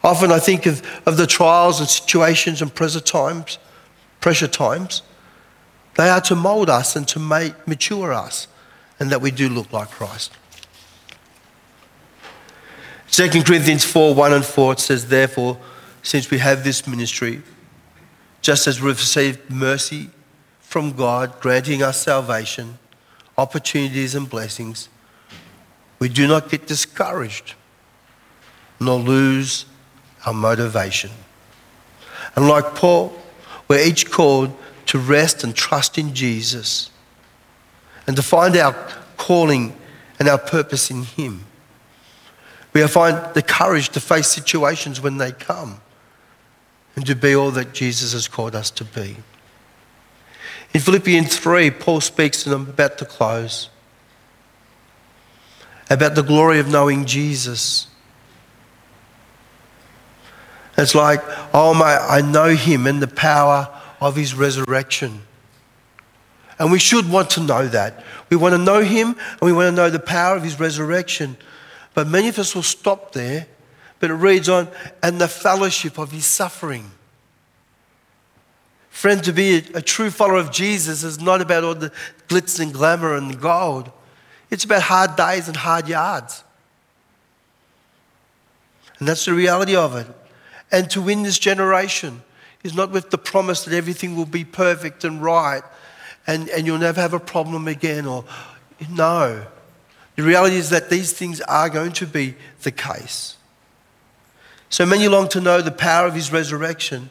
Often 0.04 0.32
I 0.32 0.39
think 0.39 0.65
of, 0.65 0.82
of 1.06 1.17
the 1.17 1.28
trials 1.28 1.80
and 1.80 1.89
situations 1.89 2.62
and 2.62 2.74
pressure 2.74 3.02
times, 3.02 3.60
pressure 4.22 4.48
times. 4.48 5.02
They 5.96 6.10
are 6.10 6.22
to 6.22 6.36
mold 6.36 6.70
us 6.70 6.96
and 6.96 7.06
to 7.10 7.20
make, 7.20 7.67
mature 7.67 8.13
us, 8.13 8.48
and 9.00 9.10
that 9.12 9.22
we 9.22 9.30
do 9.30 9.50
look 9.50 9.74
like 9.74 9.89
Christ. 9.89 10.32
2 13.12 13.30
Corinthians 13.44 13.84
4 13.84 14.15
1 14.15 14.34
and 14.34 14.46
4 14.46 14.74
it 14.74 14.80
says, 14.80 15.10
Therefore, 15.10 15.58
since 16.04 16.32
we 16.32 16.40
have 16.40 16.64
this 16.64 16.88
ministry, 16.88 17.42
just 18.42 18.68
as 18.68 18.82
we've 18.82 18.98
received 18.98 19.50
mercy 19.50 20.10
from 20.60 20.94
God, 20.94 21.40
granting 21.40 21.84
us 21.84 22.02
salvation, 22.02 22.80
opportunities, 23.38 24.16
and 24.16 24.30
blessings, 24.30 24.90
we 26.00 26.10
do 26.10 26.28
not 26.28 26.50
get 26.50 26.66
discouraged 26.66 27.54
nor 28.80 29.00
lose 29.00 29.66
our 30.26 30.34
motivation. 30.34 31.12
And 32.36 32.48
like 32.48 32.74
Paul, 32.74 33.14
we're 33.68 33.86
each 33.86 34.10
called 34.10 34.58
to 34.88 34.98
rest 34.98 35.44
and 35.44 35.56
trust 35.56 35.98
in 35.98 36.16
Jesus 36.16 36.90
and 38.08 38.16
to 38.16 38.24
find 38.24 38.58
our 38.58 38.74
calling 39.18 39.78
and 40.18 40.28
our 40.28 40.40
purpose 40.40 40.90
in 40.90 41.04
Him. 41.04 41.46
We 42.74 42.86
find 42.88 43.34
the 43.36 43.44
courage 43.44 43.90
to 43.90 44.00
face 44.00 44.28
situations 44.28 45.00
when 45.00 45.18
they 45.18 45.32
come 45.32 45.80
and 46.95 47.06
to 47.06 47.15
be 47.15 47.36
all 47.36 47.51
that 47.51 47.73
Jesus 47.73 48.13
has 48.13 48.27
called 48.27 48.56
us 48.56 48.69
to 48.71 48.84
be. 48.84 49.17
In 50.73 50.82
Philippians 50.82 51.38
3, 51.38 51.71
Paul 51.71 52.01
speaks, 52.01 52.45
and 52.45 52.56
I'm 52.56 52.69
about 52.69 52.97
to 52.99 53.06
close, 53.06 53.69
about 55.89 56.15
the 56.15 56.23
glory 56.23 56.60
of 56.60 56.69
knowing 56.69 57.06
Jesus 57.06 57.88
it's 60.82 60.95
like, 60.95 61.21
oh 61.54 61.73
my, 61.73 61.95
I 61.95 62.21
know 62.21 62.56
him 62.56 62.88
and 62.88 63.01
the 63.01 63.08
power 63.08 63.69
of 63.99 64.15
his 64.15 64.34
resurrection. 64.34 65.21
And 66.58 66.71
we 66.71 66.80
should 66.80 67.10
want 67.10 67.30
to 67.32 67.41
know 67.41 67.67
that. 67.67 68.04
We 68.30 68.38
want 68.38 68.54
to 68.54 68.58
know 68.58 68.82
him 68.82 69.10
and 69.10 69.41
we 69.41 69.54
want 69.54 69.67
to 69.67 69.75
know 69.75 69.89
the 69.89 69.99
power 69.99 70.36
of 70.36 70.43
his 70.43 70.60
resurrection. 70.60 71.38
But 71.93 72.08
many 72.08 72.30
of 72.30 72.39
us 72.39 72.56
will 72.56 72.63
stop 72.63 73.12
there. 73.12 73.47
But 74.02 74.12
it 74.12 74.16
reads 74.16 74.50
on, 74.50 74.68
and 75.02 75.22
the 75.22 75.30
fellowship 75.30 75.98
of 75.98 76.12
his 76.12 76.26
suffering. 76.26 76.92
Friend, 78.90 79.24
to 79.24 79.32
be 79.32 79.56
a, 79.56 79.78
a 79.78 79.82
true 79.82 80.10
follower 80.10 80.38
of 80.38 80.52
Jesus 80.52 81.04
is 81.04 81.22
not 81.22 81.40
about 81.40 81.64
all 81.64 81.76
the 81.76 81.94
glitz 82.28 82.60
and 82.60 82.74
glamour 82.74 83.16
and 83.16 83.40
gold. 83.40 83.90
It's 84.50 84.66
about 84.66 84.82
hard 84.82 85.16
days 85.16 85.48
and 85.48 85.56
hard 85.56 85.88
yards. 85.88 86.44
And 89.00 89.08
that's 89.08 89.24
the 89.24 89.34
reality 89.34 89.78
of 89.78 89.96
it 89.96 90.08
and 90.72 90.90
to 90.92 91.02
win 91.02 91.24
this 91.24 91.38
generation 91.38 92.22
is 92.64 92.74
not 92.74 92.92
with 92.92 93.10
the 93.10 93.18
promise 93.18 93.66
that 93.66 93.76
everything 93.76 94.16
will 94.16 94.26
be 94.26 94.46
perfect 94.46 95.04
and 95.04 95.22
right 95.22 95.64
and, 96.26 96.50
and 96.50 96.66
you'll 96.66 96.78
never 96.78 97.02
have 97.02 97.14
a 97.14 97.20
problem 97.20 97.68
again 97.68 98.06
or 98.06 98.24
no. 98.90 99.46
The 100.16 100.24
reality 100.24 100.56
is 100.56 100.70
that 100.70 100.90
these 100.90 101.14
things 101.14 101.42
are 101.42 101.70
going 101.70 101.94
to 101.94 102.06
be 102.06 102.36
the 102.64 102.72
case. 102.72 103.38
So 104.72 104.86
many 104.86 105.10
long 105.10 105.28
to 105.30 105.42
know 105.42 105.62
the 105.62 105.70
power 105.70 106.08
of 106.08 106.16
his 106.16 106.32
resurrection, 106.32 107.10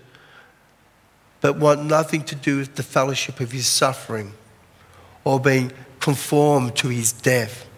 but 1.43 1.57
want 1.57 1.85
nothing 1.85 2.25
to 2.25 2.35
do 2.35 2.57
with 2.57 2.75
the 2.75 2.83
fellowship 2.83 3.39
of 3.39 3.53
his 3.53 3.67
suffering 3.67 4.33
or 5.25 5.39
being 5.39 5.71
conformed 6.01 6.75
to 6.77 6.89
his 6.89 7.13
death. 7.13 7.69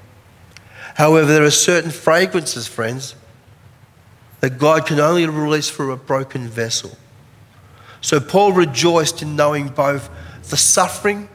However, 0.94 1.26
there 1.26 1.42
are 1.42 1.50
certain 1.50 1.90
fragrances, 1.90 2.68
friends, 2.68 3.16
that 4.38 4.56
God 4.56 4.86
can 4.86 5.00
only 5.00 5.26
release 5.26 5.68
through 5.68 5.90
a 5.90 5.96
broken 5.96 6.46
vessel. 6.46 6.96
So 8.00 8.20
Paul 8.20 8.52
rejoiced 8.52 9.20
in 9.20 9.34
knowing 9.34 9.68
both 9.68 10.08
the 10.48 10.56
suffering 10.56 11.28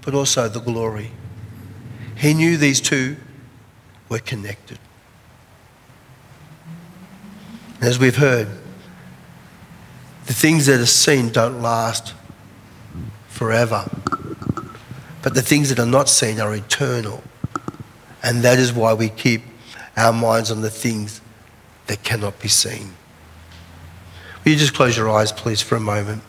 but 0.00 0.14
also 0.14 0.48
the 0.48 0.60
glory. 0.60 1.10
He 2.16 2.32
knew 2.32 2.56
these 2.56 2.80
two 2.80 3.16
were 4.08 4.20
connected. 4.20 4.78
As 7.80 7.98
we've 7.98 8.16
heard, 8.16 8.48
the 10.26 10.32
things 10.32 10.66
that 10.66 10.80
are 10.80 10.86
seen 10.86 11.30
don't 11.30 11.60
last 11.60 12.14
forever, 13.28 13.88
but 15.22 15.34
the 15.34 15.42
things 15.42 15.68
that 15.68 15.78
are 15.78 15.86
not 15.86 16.08
seen 16.08 16.40
are 16.40 16.54
eternal. 16.54 17.22
And 18.22 18.42
that 18.42 18.58
is 18.58 18.72
why 18.72 18.94
we 18.94 19.08
keep 19.08 19.42
our 19.96 20.12
minds 20.12 20.50
on 20.50 20.62
the 20.62 20.70
things 20.70 21.20
that 21.86 22.02
cannot 22.02 22.40
be 22.40 22.48
seen. 22.48 22.94
Will 24.44 24.52
you 24.52 24.58
just 24.58 24.74
close 24.74 24.96
your 24.96 25.10
eyes, 25.10 25.30
please, 25.30 25.60
for 25.60 25.76
a 25.76 25.80
moment? 25.80 26.22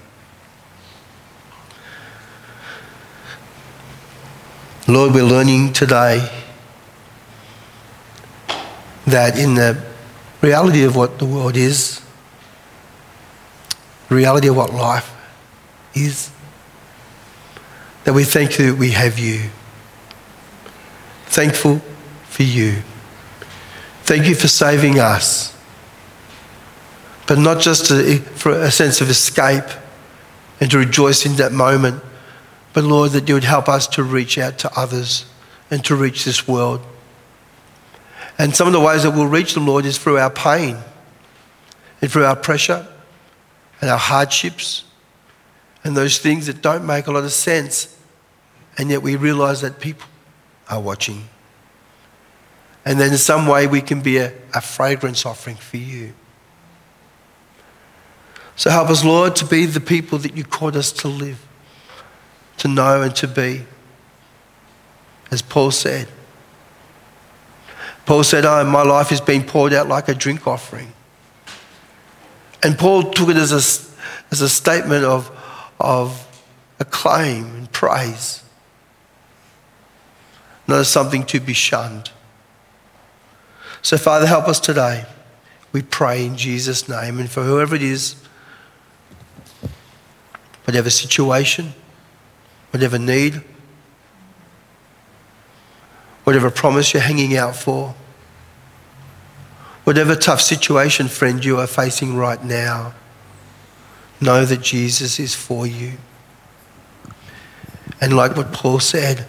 Lord, 4.87 5.13
we're 5.13 5.23
learning 5.23 5.73
today 5.73 6.29
that 9.05 9.37
in 9.37 9.55
the 9.55 9.83
reality 10.41 10.83
of 10.83 10.95
what 10.95 11.19
the 11.19 11.25
world 11.25 11.57
is, 11.57 12.01
the 14.09 14.15
reality 14.15 14.47
of 14.47 14.55
what 14.55 14.73
life 14.73 15.13
is, 15.93 16.31
that 18.03 18.13
we 18.13 18.23
thank 18.23 18.57
you 18.57 18.71
that 18.71 18.79
we 18.79 18.91
have 18.91 19.19
you. 19.19 19.49
Thankful 21.25 21.81
for 22.23 22.43
you. 22.43 22.81
Thank 24.03 24.27
you 24.27 24.35
for 24.35 24.47
saving 24.47 24.99
us. 24.99 25.53
But 27.27 27.39
not 27.39 27.59
just 27.59 27.87
to, 27.87 28.19
for 28.19 28.53
a 28.53 28.71
sense 28.71 29.01
of 29.01 29.09
escape 29.09 29.65
and 30.61 30.71
to 30.71 30.77
rejoice 30.77 31.25
in 31.25 31.35
that 31.35 31.51
moment, 31.51 32.01
but 32.73 32.85
Lord, 32.85 33.11
that 33.11 33.27
you 33.27 33.33
would 33.33 33.43
help 33.43 33.67
us 33.67 33.87
to 33.87 34.03
reach 34.03 34.37
out 34.37 34.57
to 34.59 34.79
others 34.79 35.25
and 35.69 35.83
to 35.85 35.95
reach 35.95 36.23
this 36.23 36.47
world. 36.47 36.81
And 38.37 38.55
some 38.55 38.67
of 38.67 38.73
the 38.73 38.79
ways 38.79 39.03
that 39.03 39.11
we'll 39.11 39.27
reach 39.27 39.53
them, 39.53 39.65
Lord, 39.65 39.85
is 39.85 39.97
through 39.97 40.17
our 40.17 40.29
pain 40.29 40.77
and 42.01 42.11
through 42.11 42.25
our 42.25 42.35
pressure 42.35 42.87
and 43.81 43.89
our 43.89 43.97
hardships 43.97 44.83
and 45.83 45.97
those 45.97 46.19
things 46.19 46.45
that 46.47 46.61
don't 46.61 46.85
make 46.85 47.07
a 47.07 47.11
lot 47.11 47.23
of 47.23 47.31
sense. 47.31 47.97
And 48.77 48.89
yet 48.89 49.01
we 49.01 49.15
realize 49.15 49.61
that 49.61 49.79
people 49.79 50.07
are 50.69 50.79
watching. 50.79 51.27
And 52.85 52.99
then 52.99 53.11
in 53.11 53.17
some 53.17 53.47
way 53.47 53.65
we 53.65 53.81
can 53.81 54.01
be 54.01 54.17
a, 54.17 54.33
a 54.53 54.61
fragrance 54.61 55.25
offering 55.25 55.55
for 55.55 55.77
you. 55.77 56.13
So 58.55 58.69
help 58.69 58.89
us, 58.89 59.03
Lord, 59.03 59.35
to 59.37 59.45
be 59.45 59.65
the 59.65 59.79
people 59.79 60.17
that 60.19 60.35
you 60.35 60.43
called 60.43 60.75
us 60.75 60.91
to 60.93 61.07
live, 61.07 61.45
to 62.57 62.67
know 62.67 63.01
and 63.01 63.15
to 63.17 63.27
be. 63.27 63.65
As 65.29 65.41
Paul 65.41 65.71
said. 65.71 66.07
Paul 68.07 68.23
said, 68.23 68.45
Oh, 68.45 68.63
my 68.63 68.83
life 68.83 69.11
is 69.11 69.19
being 69.19 69.43
poured 69.43 69.73
out 69.73 69.89
like 69.89 70.07
a 70.07 70.15
drink 70.15 70.47
offering. 70.47 70.93
And 72.63 72.79
Paul 72.79 73.11
took 73.11 73.27
it 73.27 73.35
as 73.35 73.51
a, 73.51 74.31
as 74.31 74.39
a 74.39 74.47
statement 74.47 75.03
of, 75.03 75.29
of 75.77 76.25
acclaim 76.79 77.53
and 77.55 77.71
praise, 77.71 78.43
not 80.67 80.79
as 80.79 80.87
something 80.87 81.25
to 81.25 81.41
be 81.41 81.51
shunned. 81.51 82.11
So, 83.81 83.97
Father, 83.97 84.25
help 84.25 84.47
us 84.47 84.61
today. 84.61 85.05
We 85.73 85.81
pray 85.81 86.25
in 86.25 86.37
Jesus' 86.37 86.87
name. 86.87 87.19
And 87.19 87.29
for 87.29 87.43
whoever 87.43 87.75
it 87.75 87.83
is, 87.83 88.15
whatever 90.63 90.89
situation, 90.89 91.73
whatever 92.71 92.97
need, 92.97 93.43
whatever 96.27 96.51
promise 96.51 96.93
you're 96.93 97.01
hanging 97.01 97.37
out 97.37 97.55
for, 97.55 97.95
whatever 99.85 100.13
tough 100.13 100.41
situation, 100.41 101.07
friend, 101.07 101.45
you 101.45 101.57
are 101.57 101.65
facing 101.65 102.17
right 102.17 102.43
now, 102.43 102.93
know 104.19 104.43
that 104.43 104.59
Jesus 104.59 105.21
is 105.21 105.33
for 105.33 105.65
you. 105.65 105.93
And 108.01 108.13
like 108.13 108.35
what 108.35 108.51
Paul 108.51 108.81
said, 108.81 109.25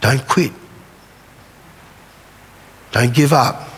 don't 0.00 0.24
quit. 0.28 0.52
Don't 2.92 3.12
give 3.12 3.32
up. 3.32 3.68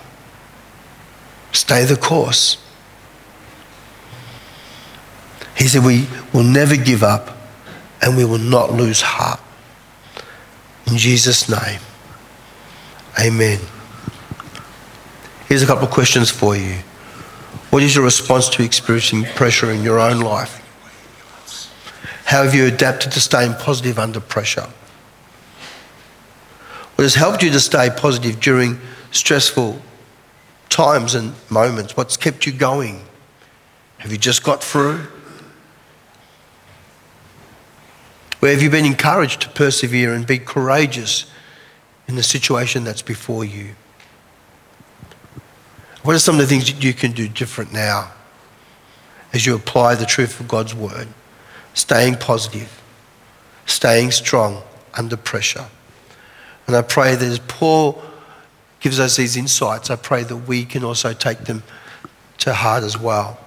Stay 1.53 1.87
the 1.87 1.97
course. 1.97 2.63
He 5.57 5.67
said, 5.67 5.83
We 5.83 6.09
will 6.31 6.45
never 6.45 6.77
give 6.77 7.03
up 7.03 7.35
and 8.03 8.19
we 8.19 8.27
will 8.27 8.37
not 8.37 8.75
lose 8.75 9.01
heart. 9.01 9.41
In 10.87 10.99
Jesus' 10.99 11.49
name, 11.49 11.81
amen. 13.19 13.59
Here's 15.49 15.63
a 15.63 15.67
couple 15.67 15.85
of 15.85 15.91
questions 15.91 16.31
for 16.31 16.57
you. 16.57 16.77
What 17.71 17.83
is 17.83 17.95
your 17.95 18.05
response 18.05 18.49
to 18.51 18.63
experiencing 18.63 19.25
pressure 19.35 19.71
in 19.71 19.83
your 19.83 19.99
own 19.99 20.21
life? 20.21 20.61
How 22.27 22.45
have 22.45 22.55
you 22.55 22.67
adapted 22.67 23.13
to 23.13 23.21
staying 23.21 23.55
positive 23.55 23.99
under 23.99 24.21
pressure? 24.21 24.69
What 26.95 27.03
has 27.03 27.15
helped 27.15 27.43
you 27.43 27.51
to 27.51 27.61
stay 27.61 27.91
positive 27.95 28.41
during 28.41 28.79
stressful 29.11 29.81
times 30.69 31.15
and 31.15 31.35
moments? 31.51 31.97
What's 31.97 32.17
kept 32.17 32.47
you 32.47 32.53
going? 32.53 33.05
Have 33.99 34.13
you 34.13 34.19
just 34.19 34.43
got 34.43 34.63
through? 34.63 35.07
Where 38.45 38.53
have 38.53 38.61
you 38.61 38.69
been 38.69 38.85
encouraged 38.85 39.41
to 39.41 39.49
persevere 39.49 40.13
and 40.13 40.27
be 40.27 40.39
courageous 40.39 41.25
in 42.07 42.15
the 42.15 42.23
situation 42.23 42.85
that's 42.85 43.01
before 43.01 43.43
you? 43.43 43.75
What 46.03 46.15
are 46.15 46.19
some 46.19 46.35
of 46.35 46.43
the 46.43 46.47
things 46.47 46.71
that 46.71 46.85
you 46.85 46.93
can 46.93 47.13
do 47.13 47.27
different 47.27 47.73
now 47.73 48.13
as 49.33 49.47
you 49.47 49.55
apply 49.55 49.95
the 49.95 50.05
truth 50.05 50.41
of 50.41 50.47
God's 50.47 50.75
word? 50.75 51.09
Staying 51.73 52.17
positive, 52.17 52.83
staying 53.65 54.11
strong 54.11 54.63
under 54.93 55.17
pressure. 55.17 55.65
And 56.67 56.77
I 56.77 56.83
pray 56.83 57.15
that 57.15 57.25
as 57.25 57.39
Paul 57.39 58.03
gives 58.81 59.01
us 59.01 59.17
these 59.17 59.39
insights, 59.39 59.89
I 59.89 59.97
pray 59.97 60.23
that 60.23 60.37
we 60.37 60.67
can 60.67 60.85
also 60.85 61.15
take 61.15 61.47
them 61.47 61.63
to 62.41 62.53
heart 62.53 62.85
as 62.85 62.99
well. 62.99 63.39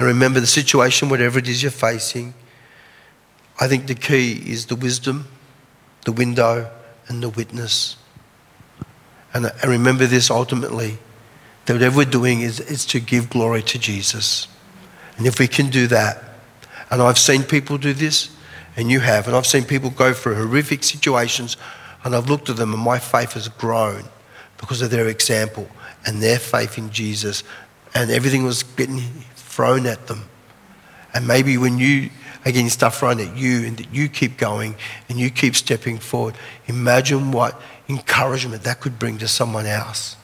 And 0.00 0.08
remember 0.08 0.40
the 0.40 0.48
situation, 0.48 1.10
whatever 1.10 1.38
it 1.38 1.46
is 1.46 1.62
you're 1.62 1.70
facing, 1.70 2.34
I 3.60 3.68
think 3.68 3.86
the 3.86 3.94
key 3.94 4.32
is 4.46 4.66
the 4.66 4.76
wisdom, 4.76 5.28
the 6.04 6.12
window, 6.12 6.70
and 7.08 7.22
the 7.22 7.28
witness. 7.28 7.96
And, 9.32 9.46
and 9.46 9.64
remember 9.70 10.06
this 10.06 10.30
ultimately 10.30 10.98
that 11.66 11.74
whatever 11.74 11.98
we're 11.98 12.04
doing 12.04 12.40
is, 12.40 12.60
is 12.60 12.84
to 12.86 13.00
give 13.00 13.30
glory 13.30 13.62
to 13.62 13.78
Jesus. 13.78 14.48
And 15.16 15.26
if 15.26 15.38
we 15.38 15.48
can 15.48 15.70
do 15.70 15.86
that, 15.88 16.22
and 16.90 17.00
I've 17.00 17.18
seen 17.18 17.42
people 17.42 17.78
do 17.78 17.92
this, 17.92 18.30
and 18.76 18.90
you 18.90 19.00
have, 19.00 19.26
and 19.26 19.36
I've 19.36 19.46
seen 19.46 19.64
people 19.64 19.90
go 19.90 20.12
through 20.12 20.34
horrific 20.34 20.82
situations, 20.82 21.56
and 22.02 22.14
I've 22.14 22.28
looked 22.28 22.50
at 22.50 22.56
them, 22.56 22.74
and 22.74 22.82
my 22.82 22.98
faith 22.98 23.32
has 23.32 23.48
grown 23.48 24.04
because 24.58 24.82
of 24.82 24.90
their 24.90 25.08
example 25.08 25.68
and 26.06 26.22
their 26.22 26.38
faith 26.38 26.76
in 26.76 26.90
Jesus, 26.90 27.44
and 27.94 28.10
everything 28.10 28.44
was 28.44 28.62
getting 28.62 29.00
thrown 29.36 29.86
at 29.86 30.06
them. 30.06 30.28
And 31.14 31.26
maybe 31.26 31.56
when 31.56 31.78
you 31.78 32.10
getting 32.52 32.68
stuff 32.68 32.98
thrown 32.98 33.20
at 33.20 33.36
you, 33.36 33.66
and 33.66 33.76
that 33.78 33.92
you 33.92 34.08
keep 34.08 34.36
going 34.36 34.74
and 35.08 35.18
you 35.18 35.30
keep 35.30 35.56
stepping 35.56 35.98
forward, 35.98 36.34
imagine 36.66 37.32
what 37.32 37.60
encouragement 37.88 38.62
that 38.64 38.80
could 38.80 38.98
bring 38.98 39.18
to 39.18 39.28
someone 39.28 39.66
else. 39.66 40.16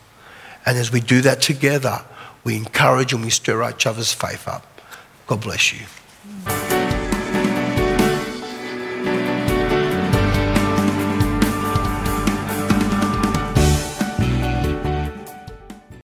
And 0.66 0.76
as 0.76 0.92
we 0.92 1.00
do 1.00 1.20
that 1.22 1.40
together, 1.40 2.04
we 2.44 2.56
encourage 2.56 3.12
and 3.12 3.22
we 3.22 3.30
stir 3.30 3.68
each 3.70 3.86
other's 3.86 4.12
faith 4.12 4.46
up. 4.46 4.66
God 5.26 5.40
bless 5.40 5.72
you. 5.72 6.69